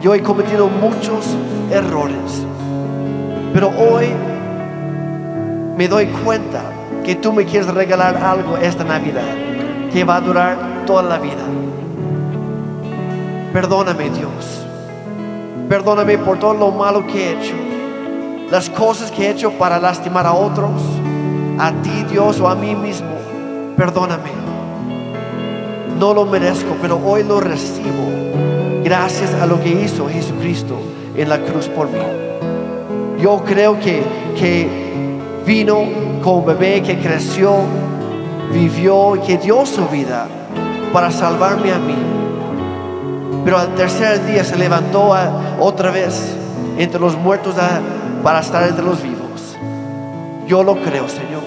Yo 0.00 0.14
he 0.14 0.22
cometido 0.22 0.68
muchos 0.68 1.36
errores, 1.70 2.44
pero 3.52 3.68
hoy 3.70 4.06
me 5.76 5.88
doy 5.88 6.06
cuenta 6.06 6.62
que 7.04 7.16
tú 7.16 7.32
me 7.32 7.44
quieres 7.44 7.72
regalar 7.72 8.16
algo 8.16 8.56
esta 8.56 8.84
Navidad 8.84 9.22
que 9.92 10.04
va 10.04 10.16
a 10.16 10.20
durar 10.20 10.56
toda 10.86 11.02
la 11.02 11.18
vida. 11.18 11.44
Perdóname 13.52 14.10
Dios. 14.10 14.65
Perdóname 15.68 16.16
por 16.18 16.38
todo 16.38 16.54
lo 16.54 16.70
malo 16.70 17.06
que 17.06 17.18
he 17.18 17.32
hecho. 17.32 17.54
Las 18.50 18.70
cosas 18.70 19.10
que 19.10 19.26
he 19.26 19.30
hecho 19.30 19.50
para 19.52 19.80
lastimar 19.80 20.24
a 20.24 20.32
otros, 20.32 20.80
a 21.58 21.72
ti 21.82 22.04
Dios 22.08 22.40
o 22.40 22.48
a 22.48 22.54
mí 22.54 22.76
mismo. 22.76 23.10
Perdóname. 23.76 24.30
No 25.98 26.14
lo 26.14 26.24
merezco, 26.24 26.76
pero 26.80 27.00
hoy 27.04 27.24
lo 27.24 27.40
recibo 27.40 28.06
gracias 28.84 29.34
a 29.34 29.46
lo 29.46 29.60
que 29.60 29.70
hizo 29.70 30.08
Jesucristo 30.08 30.78
en 31.16 31.28
la 31.28 31.40
cruz 31.40 31.66
por 31.66 31.88
mí. 31.88 31.98
Yo 33.20 33.42
creo 33.44 33.80
que, 33.80 34.04
que 34.38 34.68
vino 35.44 35.80
como 36.22 36.44
bebé 36.44 36.80
que 36.82 36.96
creció, 36.98 37.56
vivió 38.52 39.16
y 39.16 39.20
que 39.20 39.38
dio 39.38 39.66
su 39.66 39.88
vida 39.88 40.28
para 40.92 41.10
salvarme 41.10 41.72
a 41.72 41.78
mí. 41.78 42.15
Pero 43.46 43.58
al 43.58 43.74
tercer 43.74 44.26
día 44.26 44.44
se 44.44 44.56
levantó 44.56 45.14
otra 45.58 45.90
vez 45.90 46.36
entre 46.76 47.00
los 47.00 47.16
muertos 47.16 47.54
para 48.22 48.40
estar 48.40 48.68
entre 48.68 48.84
los 48.84 49.02
vivos. 49.02 49.56
Yo 50.46 50.62
lo 50.62 50.74
creo, 50.82 51.08
Señor. 51.08 51.42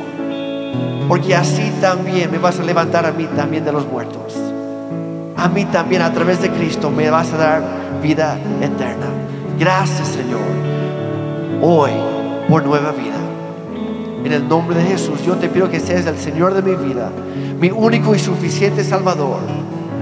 Porque 1.08 1.36
así 1.36 1.72
también 1.80 2.32
me 2.32 2.40
vas 2.40 2.60
a 2.60 2.64
levantar 2.64 3.06
a 3.06 3.12
mí 3.12 3.26
también 3.36 3.64
de 3.64 3.72
los 3.72 3.86
muertos 3.86 4.50
a 5.40 5.48
mí 5.48 5.64
también 5.66 6.02
a 6.02 6.12
través 6.12 6.42
de 6.42 6.50
Cristo 6.50 6.92
me 6.92 7.10
vas 7.10 7.32
a 7.32 7.38
dar 7.38 7.64
vida 8.04 8.38
eterna. 8.62 9.08
Gracias 9.58 10.10
Señor, 10.10 10.42
hoy 11.62 11.92
por 12.50 12.66
nueva 12.66 12.92
vida. 12.92 13.16
En 14.26 14.34
el 14.34 14.50
nombre 14.50 14.76
de 14.76 14.84
Jesús, 14.84 15.24
yo 15.26 15.36
te 15.36 15.48
pido 15.48 15.70
que 15.70 15.80
seas 15.80 16.06
el 16.08 16.18
Señor 16.18 16.54
de 16.54 16.62
mi 16.62 16.76
vida, 16.76 17.10
mi 17.58 17.72
único 17.72 18.14
y 18.14 18.20
suficiente 18.20 18.84
Salvador. 18.84 19.40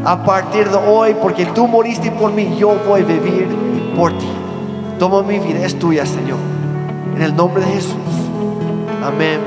A 0.07 0.23
partir 0.23 0.69
de 0.69 0.77
hoy, 0.77 1.17
porque 1.21 1.45
tú 1.47 1.67
moriste 1.67 2.09
por 2.11 2.31
mí, 2.31 2.55
yo 2.57 2.77
voy 2.87 3.01
a 3.01 3.03
vivir 3.03 3.45
por 3.93 4.17
ti. 4.17 4.29
Toma 4.99 5.21
mi 5.21 5.37
vida, 5.37 5.65
es 5.65 5.77
tuya, 5.77 6.05
Señor. 6.05 6.37
En 7.13 7.21
el 7.21 7.35
nombre 7.35 7.65
de 7.65 7.73
Jesús. 7.73 7.91
Amén 9.03 9.41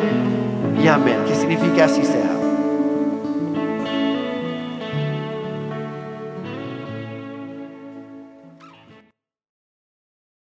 y 0.84 0.86
amén. 0.86 1.16
Que 1.26 1.34
significa 1.34 1.86
así 1.86 2.04
sea. 2.04 2.29